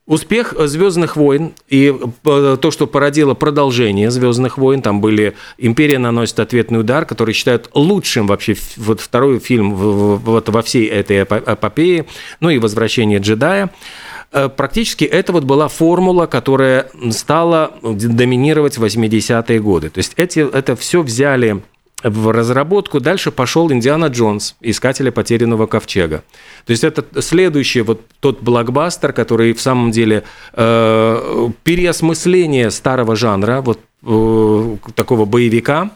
Успех 0.08 0.54
«Звездных 0.56 1.16
войн» 1.16 1.52
и 1.68 1.94
э, 2.24 2.56
то, 2.58 2.70
что 2.70 2.86
породило 2.86 3.34
продолжение 3.34 4.10
«Звездных 4.10 4.56
войн», 4.56 4.80
там 4.80 5.02
были 5.02 5.34
«Империя 5.58 5.98
наносит 5.98 6.40
ответный 6.40 6.80
удар», 6.80 7.04
который 7.04 7.34
считают 7.34 7.68
лучшим 7.74 8.26
вообще 8.26 8.56
вот 8.78 9.02
второй 9.02 9.38
фильм 9.38 9.74
вот 9.74 10.48
во 10.48 10.62
всей 10.62 10.86
этой 10.86 11.24
эпопее, 11.24 12.06
ну 12.40 12.48
и 12.48 12.56
«Возвращение 12.56 13.18
джедая». 13.18 13.70
Э, 14.32 14.48
практически 14.48 15.04
это 15.04 15.32
вот 15.32 15.44
была 15.44 15.68
формула, 15.68 16.26
которая 16.26 16.90
стала 17.10 17.72
доминировать 17.82 18.78
в 18.78 18.84
80-е 18.84 19.60
годы. 19.60 19.90
То 19.90 19.98
есть 19.98 20.12
эти, 20.16 20.40
это 20.40 20.76
все 20.76 21.02
взяли 21.02 21.62
в 22.02 22.32
разработку 22.32 23.00
дальше 23.00 23.32
пошел 23.32 23.72
Индиана 23.72 24.06
Джонс, 24.06 24.54
искателя 24.60 25.10
потерянного 25.10 25.66
ковчега. 25.66 26.22
То 26.64 26.70
есть 26.70 26.84
это 26.84 27.04
следующий 27.20 27.80
вот 27.80 28.02
тот 28.20 28.40
блокбастер, 28.40 29.12
который 29.12 29.52
в 29.52 29.60
самом 29.60 29.90
деле 29.90 30.22
э, 30.52 31.48
переосмысление 31.64 32.70
старого 32.70 33.16
жанра, 33.16 33.62
вот 33.62 33.80
э, 34.04 34.76
такого 34.94 35.24
боевика, 35.24 35.90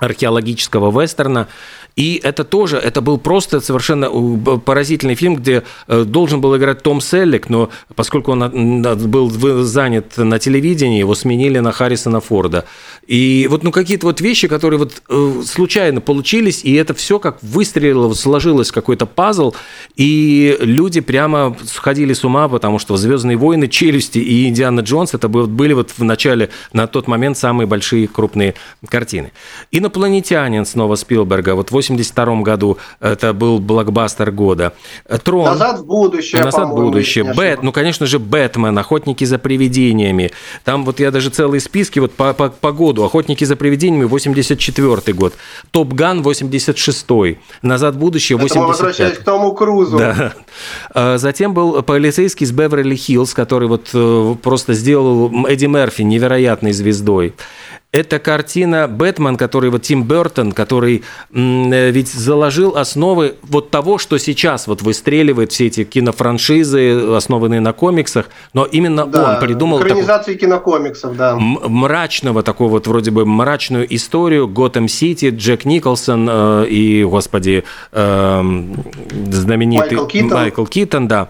археологического 0.00 0.90
вестерна, 1.00 1.48
и 1.96 2.20
это 2.22 2.44
тоже, 2.44 2.76
это 2.76 3.00
был 3.00 3.18
просто 3.18 3.60
совершенно 3.60 4.06
э, 4.06 4.58
поразительный 4.64 5.14
фильм, 5.14 5.36
где 5.36 5.64
э, 5.86 6.04
должен 6.04 6.40
был 6.40 6.56
играть 6.56 6.82
Том 6.82 7.00
Селлик, 7.00 7.48
но 7.48 7.70
поскольку 7.94 8.32
он 8.32 8.82
был 9.10 9.30
занят 9.64 10.16
на 10.16 10.38
телевидении, 10.38 10.98
его 10.98 11.14
сменили 11.14 11.58
на 11.58 11.72
Харрисона 11.72 12.20
Форда. 12.20 12.64
И 13.06 13.48
вот 13.50 13.64
ну, 13.64 13.72
какие-то 13.72 14.06
вот 14.06 14.20
вещи, 14.20 14.48
которые 14.48 14.78
вот 14.78 15.02
э, 15.08 15.42
случайно 15.44 16.00
получились, 16.00 16.64
и 16.64 16.72
это 16.74 16.94
все 16.94 17.18
как 17.18 17.42
выстрелило, 17.42 18.12
сложилось 18.14 18.70
какой-то 18.70 19.06
пазл, 19.06 19.54
и 19.96 20.56
люди 20.60 21.00
прямо 21.00 21.56
сходили 21.66 22.12
с 22.12 22.24
ума, 22.24 22.48
потому 22.48 22.78
что 22.78 22.96
«Звездные 22.96 23.36
войны», 23.36 23.68
«Челюсти» 23.68 24.18
и 24.18 24.48
«Индиана 24.48 24.80
Джонс» 24.80 25.14
это 25.14 25.28
были 25.28 25.72
вот 25.72 25.90
в 25.96 26.04
начале, 26.04 26.50
на 26.72 26.86
тот 26.86 27.08
момент, 27.08 27.36
самые 27.36 27.66
большие 27.66 28.06
крупные 28.06 28.54
картины. 28.88 29.32
«Инопланетянин» 29.90 30.64
снова 30.64 30.94
Спилберга, 30.94 31.54
вот 31.54 31.70
82 31.72 32.42
году 32.42 32.78
это 33.00 33.32
был 33.32 33.58
блокбастер 33.58 34.30
года. 34.30 34.72
Трон. 35.24 35.46
Назад 35.46 35.80
в 35.80 35.84
будущее. 35.84 36.44
Назад 36.44 36.68
в 36.68 36.74
будущее. 36.74 37.24
Бэт, 37.34 37.62
ну, 37.62 37.72
конечно 37.72 38.06
же, 38.06 38.18
Бэтмен, 38.18 38.78
Охотники 38.78 39.24
за 39.24 39.38
привидениями. 39.38 40.30
Там 40.64 40.84
вот 40.84 41.00
я 41.00 41.10
даже 41.10 41.30
целые 41.30 41.60
списки 41.60 41.98
вот 41.98 42.12
по, 42.12 42.32
по, 42.32 42.50
по 42.50 42.72
году. 42.72 43.02
Охотники 43.04 43.44
за 43.44 43.56
привидениями 43.56 44.04
84 44.04 45.12
год. 45.12 45.34
Топ 45.72 45.92
Ган 45.92 46.22
86 46.22 47.06
Назад 47.62 47.96
в 47.96 47.98
будущее 47.98 48.38
85 48.38 49.00
Это 49.00 49.08
мы 49.08 49.14
к 49.14 49.24
Тому 49.24 49.54
Крузу. 49.54 49.98
Да. 49.98 50.32
А 50.94 51.18
затем 51.18 51.52
был 51.52 51.82
полицейский 51.82 52.46
из 52.46 52.52
Беверли-Хиллз, 52.52 53.34
который 53.34 53.66
вот 53.66 53.90
э, 53.92 54.34
просто 54.42 54.74
сделал 54.74 55.46
Эдди 55.46 55.66
Мерфи 55.66 56.02
невероятной 56.02 56.72
звездой. 56.72 57.34
Это 57.92 58.20
картина 58.20 58.86
«Бэтмен», 58.86 59.36
который 59.36 59.68
вот 59.68 59.82
Тим 59.82 60.04
Бертон, 60.04 60.52
который 60.52 61.02
э, 61.34 61.90
ведь 61.90 62.08
заложил 62.08 62.76
основы 62.76 63.34
вот 63.42 63.70
того, 63.70 63.98
что 63.98 64.16
сейчас 64.18 64.68
вот 64.68 64.80
выстреливает 64.80 65.50
все 65.50 65.66
эти 65.66 65.82
кинофраншизы, 65.82 67.16
основанные 67.16 67.58
на 67.58 67.72
комиксах, 67.72 68.28
но 68.54 68.64
именно 68.64 69.06
да, 69.06 69.34
он 69.34 69.40
придумал... 69.40 69.82
Экранизации 69.82 70.34
такой, 70.34 70.46
кинокомиксов, 70.46 71.16
да. 71.16 71.36
Мрачного, 71.36 72.44
такого 72.44 72.68
вот 72.68 72.86
вроде 72.86 73.10
бы 73.10 73.26
мрачную 73.26 73.92
историю 73.92 74.46
Готэм 74.46 74.86
Сити, 74.86 75.30
Джек 75.30 75.64
Николсон 75.64 76.28
э, 76.30 76.66
и, 76.68 77.02
господи, 77.02 77.64
э, 77.90 78.42
знаменитый 79.32 79.96
Майкл 79.96 80.06
Китон. 80.06 80.30
Майкл 80.30 80.64
Китон, 80.64 81.08
да. 81.08 81.28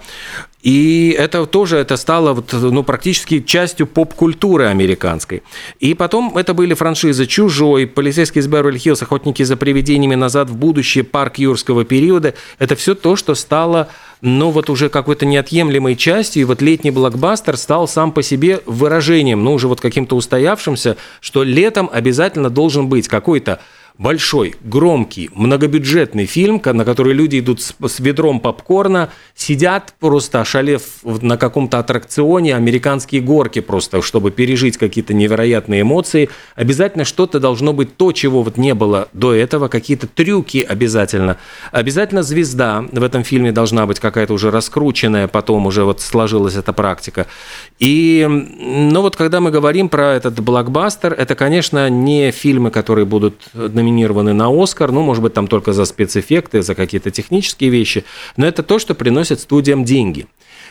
И 0.62 1.14
это 1.18 1.46
тоже 1.46 1.78
это 1.78 1.96
стало 1.96 2.34
вот, 2.34 2.52
ну, 2.52 2.82
практически 2.82 3.40
частью 3.40 3.86
поп-культуры 3.86 4.66
американской. 4.66 5.42
И 5.78 5.94
потом 5.94 6.36
это 6.36 6.52
были 6.52 6.74
франшизы 6.74 7.26
«Чужой», 7.26 7.86
«Полицейский 7.86 8.40
из 8.40 8.46
Беверли-Хиллз», 8.46 9.02
«Охотники 9.02 9.42
за 9.42 9.56
привидениями», 9.56 10.16
«Назад 10.16 10.50
в 10.50 10.56
будущее», 10.56 11.04
«Парк 11.04 11.38
юрского 11.38 11.84
периода». 11.84 12.34
Это 12.58 12.76
все 12.76 12.94
то, 12.94 13.16
что 13.16 13.34
стало 13.34 13.88
ну 14.20 14.50
вот 14.50 14.68
уже 14.68 14.90
какой-то 14.90 15.24
неотъемлемой 15.24 15.96
частью, 15.96 16.42
и 16.42 16.44
вот 16.44 16.60
летний 16.60 16.90
блокбастер 16.90 17.56
стал 17.56 17.88
сам 17.88 18.12
по 18.12 18.22
себе 18.22 18.60
выражением, 18.66 19.42
ну 19.42 19.54
уже 19.54 19.66
вот 19.66 19.80
каким-то 19.80 20.14
устоявшимся, 20.14 20.98
что 21.20 21.42
летом 21.42 21.88
обязательно 21.90 22.50
должен 22.50 22.88
быть 22.88 23.08
какой-то 23.08 23.60
большой, 24.00 24.54
громкий, 24.64 25.28
многобюджетный 25.34 26.24
фильм, 26.24 26.60
на 26.64 26.84
который 26.86 27.12
люди 27.12 27.38
идут 27.38 27.60
с, 27.60 27.74
с 27.86 28.00
ведром 28.00 28.40
попкорна, 28.40 29.10
сидят 29.34 29.92
просто 30.00 30.40
ошалев 30.40 30.82
на 31.04 31.36
каком-то 31.36 31.78
аттракционе, 31.78 32.56
американские 32.56 33.20
горки 33.20 33.60
просто, 33.60 34.00
чтобы 34.00 34.30
пережить 34.30 34.78
какие-то 34.78 35.12
невероятные 35.12 35.82
эмоции. 35.82 36.30
Обязательно 36.54 37.04
что-то 37.04 37.40
должно 37.40 37.74
быть 37.74 37.94
то, 37.98 38.12
чего 38.12 38.42
вот 38.42 38.56
не 38.56 38.72
было 38.74 39.08
до 39.12 39.34
этого, 39.34 39.68
какие-то 39.68 40.06
трюки 40.06 40.64
обязательно. 40.66 41.36
Обязательно 41.70 42.22
звезда 42.22 42.82
в 42.90 43.02
этом 43.02 43.22
фильме 43.22 43.52
должна 43.52 43.84
быть 43.84 44.00
какая-то 44.00 44.32
уже 44.32 44.50
раскрученная, 44.50 45.28
потом 45.28 45.66
уже 45.66 45.84
вот 45.84 46.00
сложилась 46.00 46.56
эта 46.56 46.72
практика. 46.72 47.26
И, 47.78 48.26
ну 48.26 49.02
вот 49.02 49.16
когда 49.16 49.42
мы 49.42 49.50
говорим 49.50 49.90
про 49.90 50.14
этот 50.14 50.40
блокбастер, 50.40 51.12
это, 51.12 51.34
конечно, 51.34 51.90
не 51.90 52.30
фильмы, 52.30 52.70
которые 52.70 53.04
будут 53.04 53.34
номинированы 53.52 53.89
номинированы 53.90 54.32
на 54.32 54.48
Оскар, 54.50 54.92
ну, 54.92 55.02
может 55.02 55.22
быть, 55.22 55.34
там 55.34 55.46
только 55.46 55.72
за 55.72 55.84
спецэффекты, 55.84 56.62
за 56.62 56.74
какие-то 56.74 57.10
технические 57.10 57.70
вещи, 57.70 58.04
но 58.36 58.46
это 58.46 58.62
то, 58.62 58.78
что 58.78 58.94
приносит 58.94 59.40
студиям 59.40 59.84
деньги. 59.84 60.26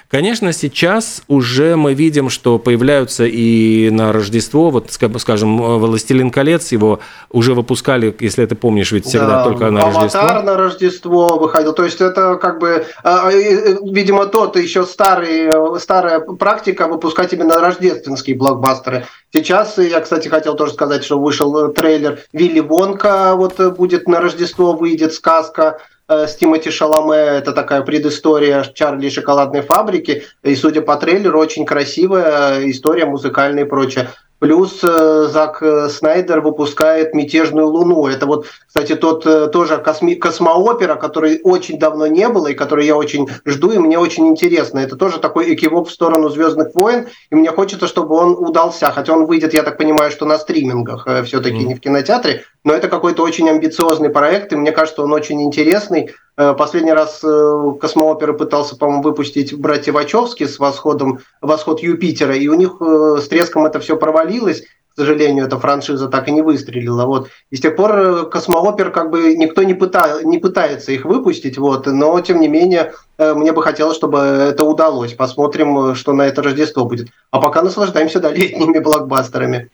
Конечно, 0.10 0.54
сейчас 0.54 1.22
уже 1.28 1.76
мы 1.76 1.94
видим, 1.94 2.32
что 2.32 2.58
появляются 2.58 3.26
и 3.26 3.92
на 3.92 4.12
Рождество, 4.12 4.72
вот, 4.72 4.90
скажем, 4.90 5.80
«Властелин 5.80 6.32
колец», 6.32 6.72
его 6.72 7.00
уже 7.30 7.54
выпускали, 7.54 8.16
если 8.20 8.44
ты 8.48 8.56
помнишь, 8.56 8.92
ведь 8.92 9.06
всегда 9.06 9.28
да, 9.28 9.44
только 9.44 9.70
на 9.70 9.84
Аватар 9.84 10.02
Рождество. 10.02 10.42
на 10.42 10.58
Рождество 10.58 11.38
выходил. 11.38 11.74
То 11.74 11.86
есть 11.86 12.02
это 12.02 12.38
как 12.38 12.58
бы, 12.60 12.88
а, 13.04 13.30
видимо, 13.30 14.26
тот 14.26 14.58
еще 14.58 14.84
старый, 14.84 15.80
старая 15.80 16.22
практика 16.22 16.88
выпускать 16.88 17.32
именно 17.34 17.60
рождественские 17.60 18.36
блокбастеры. 18.36 19.06
Сейчас, 19.32 19.78
я, 19.78 20.00
кстати, 20.02 20.28
хотел 20.28 20.56
тоже 20.56 20.74
сказать, 20.74 21.04
что 21.04 21.20
вышел 21.20 21.72
трейлер 21.72 22.18
Вилли 22.34 22.62
Вонка, 22.62 23.36
вот 23.36 23.60
будет 23.78 24.08
на 24.08 24.22
Рождество, 24.22 24.74
выйдет 24.74 25.14
сказка 25.14 25.78
Э, 25.78 25.99
с 26.10 26.36
Тимоти 26.36 26.72
Шаломе. 26.72 27.18
Это 27.18 27.54
такая 27.54 27.82
предыстория 27.82 28.64
Чарли 28.74 29.08
и 29.08 29.12
шоколадной 29.12 29.62
фабрики. 29.62 30.24
И, 30.44 30.56
судя 30.56 30.82
по 30.82 30.96
трейлеру, 30.98 31.40
очень 31.40 31.66
красивая 31.66 32.70
история 32.70 33.06
музыкальная 33.06 33.64
и 33.64 33.68
прочее. 33.68 34.10
Плюс 34.40 34.80
э, 34.84 35.28
Зак 35.30 35.62
э, 35.62 35.90
Снайдер 35.90 36.40
выпускает 36.40 37.14
«Мятежную 37.14 37.68
луну». 37.68 38.08
Это 38.08 38.26
вот, 38.26 38.46
кстати, 38.66 38.96
тот 38.96 39.26
тоже 39.52 39.84
косми- 39.86 40.16
космоопера, 40.16 40.96
который 40.96 41.42
очень 41.44 41.78
давно 41.78 42.08
не 42.08 42.28
было, 42.30 42.48
и 42.48 42.54
который 42.54 42.86
я 42.86 42.96
очень 42.96 43.28
жду, 43.46 43.72
и 43.72 43.78
мне 43.78 44.00
очень 44.00 44.28
интересно. 44.28 44.80
Это 44.80 44.96
тоже 44.96 45.20
такой 45.20 45.54
экивок 45.54 45.90
в 45.90 45.92
сторону 45.92 46.30
«Звездных 46.30 46.74
войн», 46.74 47.08
и 47.30 47.36
мне 47.36 47.52
хочется, 47.52 47.88
чтобы 47.88 48.16
он 48.16 48.32
удался. 48.32 48.92
Хотя 48.92 49.12
он 49.12 49.26
выйдет, 49.26 49.54
я 49.54 49.64
так 49.64 49.78
понимаю, 49.78 50.10
что 50.10 50.26
на 50.26 50.40
стримингах, 50.40 51.06
все-таки 51.26 51.58
mm. 51.58 51.66
не 51.66 51.76
в 51.76 51.82
кинотеатре. 51.82 52.46
Но 52.64 52.74
это 52.74 52.90
какой-то 52.90 53.24
очень 53.24 53.50
амбициозный 53.50 54.10
проект, 54.10 54.52
и 54.52 54.56
мне 54.58 54.72
кажется, 54.72 55.02
он 55.02 55.14
очень 55.14 55.42
интересный. 55.42 56.14
Э, 56.36 56.54
последний 56.54 56.92
раз 56.92 57.22
э, 57.24 57.74
Космоопера 57.80 58.34
пытался, 58.34 58.76
по-моему, 58.76 59.04
выпустить 59.04 59.58
братья 59.58 59.94
Вачовски 59.94 60.46
с 60.46 60.60
восходом, 60.60 61.20
восход 61.42 61.82
Юпитера, 61.82 62.36
и 62.36 62.48
у 62.50 62.56
них 62.56 62.78
э, 62.82 63.18
с 63.22 63.28
треском 63.30 63.66
это 63.66 63.80
все 63.80 63.96
провалилось. 63.96 64.64
К 64.94 65.02
сожалению, 65.02 65.46
эта 65.46 65.58
франшиза 65.58 66.10
так 66.10 66.28
и 66.28 66.32
не 66.32 66.42
выстрелила. 66.42 67.06
Вот. 67.06 67.30
И 67.50 67.56
с 67.56 67.62
тех 67.62 67.78
пор 67.78 68.30
Космоопер 68.30 68.92
как 68.92 69.10
бы 69.12 69.34
никто 69.36 69.64
не, 69.64 69.74
пыта, 69.74 70.22
не 70.24 70.40
пытается 70.40 70.92
их 70.92 71.06
выпустить, 71.06 71.58
вот, 71.58 71.86
но 71.86 72.20
тем 72.20 72.42
не 72.42 72.50
менее 72.50 72.94
мне 73.18 73.54
бы 73.54 73.64
хотелось, 73.64 73.96
чтобы 73.96 74.18
это 74.18 74.66
удалось. 74.66 75.14
Посмотрим, 75.14 75.96
что 75.96 76.12
на 76.12 76.24
это 76.24 76.42
Рождество 76.42 76.84
будет. 76.84 77.08
А 77.32 77.40
пока 77.40 77.62
наслаждаемся 77.62 78.20
да, 78.20 78.30
летними 78.32 78.80
блокбастерами. 78.84 79.70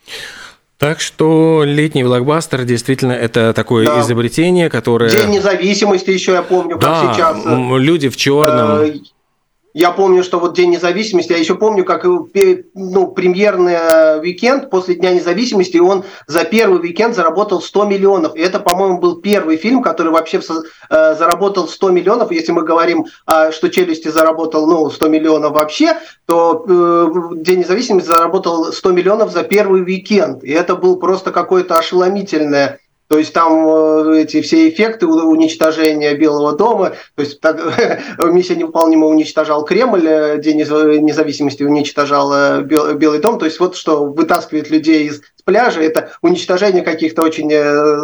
Так 0.77 0.99
что 0.99 1.63
летний 1.63 2.03
блокбастер 2.03 2.65
действительно 2.65 3.13
это 3.13 3.53
такое 3.53 3.85
да. 3.85 4.01
изобретение, 4.01 4.69
которое... 4.69 5.09
День 5.09 5.29
независимости 5.29 6.09
еще 6.11 6.33
я 6.33 6.41
помню, 6.41 6.77
как 6.77 6.81
да, 6.81 7.13
сейчас. 7.13 7.37
Люди 7.45 8.09
в 8.09 8.17
черном. 8.17 9.01
Э, 9.75 9.79
я 9.79 9.91
помню, 9.91 10.23
что 10.23 10.39
вот 10.39 10.55
День 10.55 10.71
независимости, 10.71 11.33
я 11.33 11.37
еще 11.37 11.55
помню, 11.55 11.83
как 11.83 12.05
э, 12.05 12.63
ну, 12.73 13.07
премьерный 13.07 13.73
э, 13.73 14.19
уикенд 14.19 14.69
после 14.69 14.95
Дня 14.95 15.13
независимости, 15.13 15.77
он 15.77 16.03
за 16.27 16.45
первый 16.45 16.79
уикенд 16.79 17.15
заработал 17.15 17.61
100 17.61 17.85
миллионов. 17.85 18.35
И 18.35 18.39
это, 18.39 18.59
по-моему, 18.59 18.99
был 18.99 19.17
первый 19.21 19.57
фильм, 19.57 19.83
который 19.83 20.11
вообще 20.11 20.39
э, 20.89 21.15
заработал 21.15 21.67
100 21.67 21.89
миллионов. 21.91 22.31
Если 22.31 22.51
мы 22.51 22.63
говорим, 22.63 23.05
что 23.51 23.69
«Челюсти» 23.69 24.07
заработал 24.07 24.65
ну, 24.67 24.89
100 24.89 25.07
миллионов 25.09 25.53
вообще, 25.53 25.97
то 26.25 26.65
День 27.35 27.59
независимости 27.59 28.07
заработал 28.07 28.71
100 28.71 28.91
мииллионов 28.91 29.31
за 29.31 29.43
первый 29.43 29.83
уикенд. 29.83 30.43
И 30.43 30.51
это 30.51 30.75
был 30.75 30.97
просто 30.97 31.31
какое-то 31.31 31.77
ошеломительное 31.77 32.79
то 33.07 33.19
есть 33.19 33.33
там 33.33 33.67
э, 33.67 34.21
эти 34.23 34.41
все 34.41 34.67
эффекты 34.69 35.05
уничтожения 35.05 36.15
Белого 36.15 36.53
дома, 36.53 36.93
то 37.15 37.21
есть 37.21 37.39
так, 37.39 37.59
миссия 38.19 38.55
невыполнима 38.55 39.05
уничтожал 39.05 39.63
Кремль, 39.63 40.07
э, 40.07 40.39
День 40.39 40.57
независимости 40.57 41.63
уничтожал 41.63 42.33
э, 42.33 42.61
Белый 42.63 43.19
дом, 43.19 43.37
то 43.37 43.45
есть 43.45 43.59
вот 43.59 43.75
что 43.75 44.05
вытаскивает 44.05 44.71
людей 44.71 45.07
из 45.07 45.21
пляжа, 45.43 45.81
это 45.81 46.13
уничтожение 46.23 46.81
каких-то 46.81 47.21
очень 47.21 47.51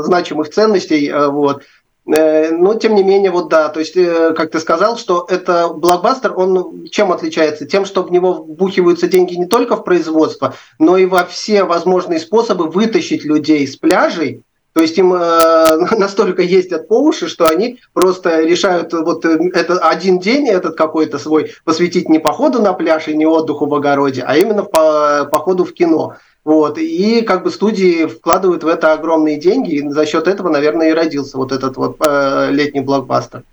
значимых 0.03 0.49
ценностей, 0.49 1.11
вот. 1.11 1.63
Но, 2.05 2.73
тем 2.75 2.95
не 2.95 3.03
менее, 3.03 3.31
вот 3.31 3.49
да, 3.49 3.69
то 3.69 3.79
есть, 3.79 3.93
как 3.93 4.51
ты 4.51 4.59
сказал, 4.59 4.97
что 4.97 5.25
это 5.29 5.69
блокбастер, 5.69 6.37
он 6.37 6.87
чем 6.89 7.11
отличается? 7.11 7.65
Тем, 7.65 7.85
что 7.85 8.03
в 8.03 8.11
него 8.11 8.33
вбухиваются 8.33 9.07
деньги 9.07 9.35
не 9.35 9.45
только 9.45 9.75
в 9.75 9.83
производство, 9.83 10.55
но 10.77 10.97
и 10.97 11.05
во 11.05 11.25
все 11.25 11.63
возможные 11.63 12.19
способы 12.19 12.69
вытащить 12.69 13.23
людей 13.23 13.67
с 13.67 13.75
пляжей, 13.75 14.43
то 14.73 14.81
есть 14.81 14.97
им 14.97 15.13
э, 15.13 15.77
настолько 15.97 16.41
ездят 16.41 16.87
по 16.87 16.99
уши, 16.99 17.27
что 17.27 17.47
они 17.47 17.79
просто 17.93 18.41
решают 18.41 18.93
вот 18.93 19.25
э, 19.25 19.49
это 19.53 19.79
один 19.79 20.19
день 20.19 20.47
этот 20.47 20.75
какой-то 20.75 21.19
свой 21.19 21.51
посвятить 21.65 22.09
не 22.09 22.19
походу 22.19 22.61
на 22.61 22.73
пляж 22.73 23.07
и 23.07 23.15
не 23.15 23.25
отдыху 23.25 23.65
в 23.65 23.75
огороде, 23.75 24.23
а 24.25 24.37
именно 24.37 24.63
по, 24.63 25.27
походу 25.31 25.65
в 25.65 25.73
кино. 25.73 26.15
Вот. 26.43 26.79
И 26.79 27.21
как 27.21 27.43
бы 27.43 27.51
студии 27.51 28.07
вкладывают 28.07 28.63
в 28.63 28.67
это 28.67 28.93
огромные 28.93 29.39
деньги, 29.39 29.75
и 29.75 29.89
за 29.89 30.05
счет 30.07 30.27
этого, 30.27 30.49
наверное, 30.49 30.89
и 30.89 30.93
родился 30.93 31.37
вот 31.37 31.51
этот 31.51 31.77
вот 31.77 31.97
э, 31.99 32.49
летний 32.51 32.81
блокбастер. 32.81 33.43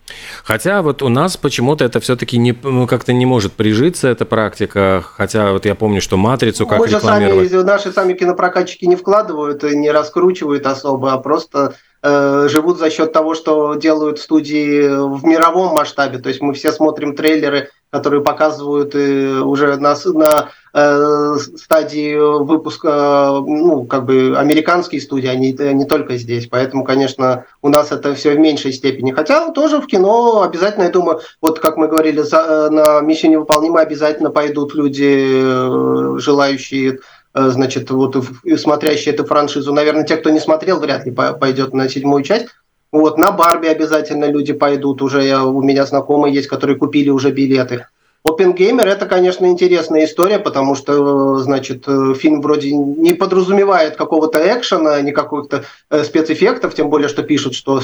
Хотя 0.42 0.80
вот 0.80 1.02
у 1.02 1.08
нас 1.08 1.36
почему-то 1.36 1.84
это 1.84 2.00
все-таки 2.00 2.38
не, 2.38 2.56
ну, 2.62 2.86
как-то 2.86 3.12
не 3.12 3.26
может 3.26 3.52
прижиться, 3.52 4.08
эта 4.08 4.24
практика. 4.24 5.04
Хотя 5.04 5.52
вот 5.52 5.66
я 5.66 5.74
помню, 5.74 6.00
что 6.00 6.16
«Матрицу» 6.16 6.66
как 6.66 6.78
Мы 6.78 6.88
же 6.88 6.98
сами, 6.98 7.62
наши 7.62 7.92
сами 7.92 8.14
кинопрокатчики 8.14 8.86
не 8.86 8.96
вкладывают, 8.96 9.62
не 9.64 9.90
раскручивают 9.90 10.66
особо, 10.66 11.12
а 11.12 11.18
просто 11.18 11.74
живут 12.02 12.78
за 12.78 12.90
счет 12.90 13.12
того, 13.12 13.34
что 13.34 13.74
делают 13.74 14.18
студии 14.20 14.88
в 14.88 15.24
мировом 15.24 15.74
масштабе. 15.74 16.18
То 16.18 16.28
есть 16.28 16.40
мы 16.40 16.54
все 16.54 16.72
смотрим 16.72 17.16
трейлеры, 17.16 17.70
которые 17.90 18.22
показывают 18.22 18.94
э, 18.94 19.40
уже 19.40 19.76
на, 19.76 19.96
на 20.12 20.50
э, 20.74 21.36
стадии 21.56 22.16
выпуска, 22.16 23.30
ну, 23.40 23.84
как 23.84 24.04
бы 24.04 24.34
американские 24.36 25.00
студии, 25.00 25.28
а 25.28 25.34
не 25.34 25.84
только 25.86 26.16
здесь. 26.16 26.46
Поэтому, 26.48 26.84
конечно, 26.84 27.46
у 27.62 27.68
нас 27.68 27.90
это 27.90 28.14
все 28.14 28.34
в 28.34 28.38
меньшей 28.38 28.72
степени. 28.72 29.12
Хотя 29.12 29.50
тоже 29.52 29.80
в 29.80 29.86
кино 29.86 30.42
обязательно, 30.42 30.84
я 30.84 30.90
думаю, 30.90 31.20
вот 31.40 31.60
как 31.60 31.78
мы 31.78 31.88
говорили, 31.88 32.20
за, 32.20 32.68
на 32.70 33.00
«Миссию 33.00 33.32
невыполнима» 33.32 33.80
обязательно 33.80 34.30
пойдут 34.30 34.74
люди, 34.74 36.18
желающие 36.18 36.98
Э, 36.98 37.17
значит, 37.50 37.90
вот 37.90 38.16
смотрящие 38.56 39.14
эту 39.14 39.24
франшизу. 39.24 39.72
Наверное, 39.72 40.04
те, 40.04 40.16
кто 40.16 40.30
не 40.30 40.40
смотрел, 40.40 40.80
вряд 40.80 41.06
ли 41.06 41.12
пойдет 41.12 41.72
на 41.72 41.88
седьмую 41.88 42.22
часть. 42.22 42.46
Вот, 42.90 43.18
на 43.18 43.32
Барби 43.32 43.66
обязательно 43.66 44.26
люди 44.26 44.52
пойдут. 44.52 45.02
Уже 45.02 45.22
я, 45.22 45.44
у 45.44 45.62
меня 45.62 45.84
знакомые 45.84 46.34
есть, 46.34 46.48
которые 46.48 46.76
купили 46.76 47.10
уже 47.10 47.30
билеты. 47.30 47.86
Опенгеймер 48.24 48.86
это, 48.88 49.06
конечно, 49.06 49.46
интересная 49.46 50.04
история, 50.04 50.38
потому 50.38 50.74
что, 50.74 51.38
значит, 51.38 51.84
фильм 52.18 52.42
вроде 52.42 52.72
не 52.72 53.14
подразумевает 53.14 53.96
какого-то 53.96 54.38
экшена, 54.38 55.00
ни 55.02 55.12
каких-то 55.12 55.64
э, 55.90 56.02
спецэффектов, 56.02 56.74
тем 56.74 56.90
более, 56.90 57.08
что 57.08 57.22
пишут, 57.22 57.54
что 57.54 57.80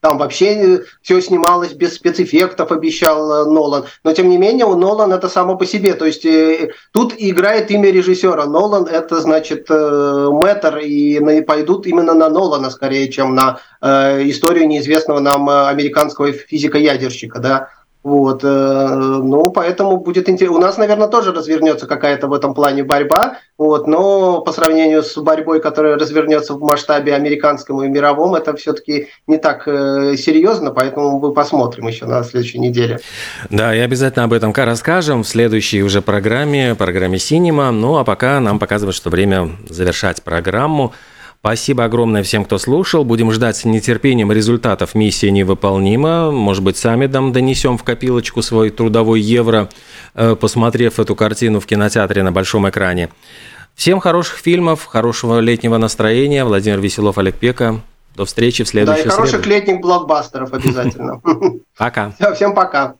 там 0.00 0.18
вообще 0.18 0.82
все 1.02 1.20
снималось 1.20 1.72
без 1.72 1.94
спецэффектов, 1.94 2.70
обещал 2.70 3.32
э, 3.32 3.50
Нолан. 3.50 3.86
Но, 4.04 4.12
тем 4.12 4.28
не 4.28 4.36
менее, 4.36 4.66
у 4.66 4.76
Нолан 4.76 5.12
это 5.12 5.28
само 5.28 5.56
по 5.56 5.64
себе. 5.64 5.94
То 5.94 6.04
есть 6.04 6.26
э, 6.26 6.72
тут 6.92 7.14
играет 7.16 7.70
имя 7.70 7.90
режиссера. 7.90 8.44
Нолан 8.44 8.84
это, 8.84 9.20
значит, 9.20 9.68
мэтр, 9.70 10.78
и 10.78 11.40
пойдут 11.40 11.86
именно 11.86 12.12
на 12.14 12.28
Нолана 12.28 12.70
скорее, 12.70 13.08
чем 13.08 13.34
на 13.34 13.60
историю 13.80 14.66
неизвестного 14.68 15.20
нам 15.20 15.48
американского 15.48 16.32
физика-ядерщика, 16.32 17.38
да. 17.38 17.68
Вот, 18.04 18.44
э, 18.44 18.94
ну, 18.94 19.50
поэтому 19.50 19.98
будет 19.98 20.28
интересно. 20.28 20.56
У 20.56 20.60
нас, 20.60 20.78
наверное, 20.78 21.08
тоже 21.08 21.32
развернется 21.32 21.86
какая-то 21.86 22.28
в 22.28 22.32
этом 22.32 22.54
плане 22.54 22.84
борьба, 22.84 23.38
вот, 23.58 23.88
но 23.88 24.40
по 24.40 24.52
сравнению 24.52 25.02
с 25.02 25.16
борьбой, 25.16 25.60
которая 25.60 25.96
развернется 25.96 26.54
в 26.54 26.60
масштабе 26.60 27.14
американском 27.14 27.82
и 27.82 27.88
мировом, 27.88 28.36
это 28.36 28.54
все-таки 28.56 29.08
не 29.26 29.36
так 29.36 29.66
э, 29.66 30.14
серьезно, 30.16 30.70
поэтому 30.70 31.18
мы 31.18 31.32
посмотрим 31.32 31.88
еще 31.88 32.06
на 32.06 32.22
следующей 32.22 32.60
неделе. 32.60 33.00
Да, 33.50 33.74
и 33.74 33.80
обязательно 33.80 34.24
об 34.24 34.32
этом 34.32 34.52
расскажем 34.54 35.22
в 35.22 35.28
следующей 35.28 35.82
уже 35.82 36.00
программе, 36.02 36.74
программе 36.74 37.18
«Синема». 37.18 37.70
Ну, 37.70 37.96
а 37.96 38.04
пока 38.04 38.38
нам 38.40 38.58
показывает, 38.58 38.94
что 38.94 39.10
время 39.10 39.50
завершать 39.68 40.22
программу. 40.22 40.92
Спасибо 41.40 41.84
огромное 41.84 42.24
всем, 42.24 42.44
кто 42.44 42.58
слушал. 42.58 43.04
Будем 43.04 43.30
ждать 43.30 43.56
с 43.56 43.64
нетерпением 43.64 44.32
результатов 44.32 44.96
«Миссия 44.96 45.30
невыполнима». 45.30 46.32
Может 46.32 46.64
быть, 46.64 46.76
сами 46.76 47.06
там 47.06 47.32
донесем 47.32 47.78
в 47.78 47.84
копилочку 47.84 48.42
свой 48.42 48.70
трудовой 48.70 49.20
евро, 49.20 49.68
э, 50.14 50.34
посмотрев 50.34 50.98
эту 50.98 51.14
картину 51.14 51.60
в 51.60 51.66
кинотеатре 51.66 52.24
на 52.24 52.32
большом 52.32 52.68
экране. 52.68 53.08
Всем 53.76 54.00
хороших 54.00 54.38
фильмов, 54.38 54.84
хорошего 54.84 55.38
летнего 55.38 55.78
настроения. 55.78 56.44
Владимир 56.44 56.80
Веселов, 56.80 57.18
Олег 57.18 57.36
Пека. 57.36 57.80
До 58.16 58.24
встречи 58.24 58.64
в 58.64 58.68
следующей 58.68 59.04
Да, 59.04 59.08
и 59.10 59.12
хороших 59.12 59.44
среду. 59.44 59.48
летних 59.50 59.80
блокбастеров 59.80 60.52
обязательно. 60.52 61.20
Пока. 61.78 62.12
Всем 62.34 62.52
пока. 62.52 62.96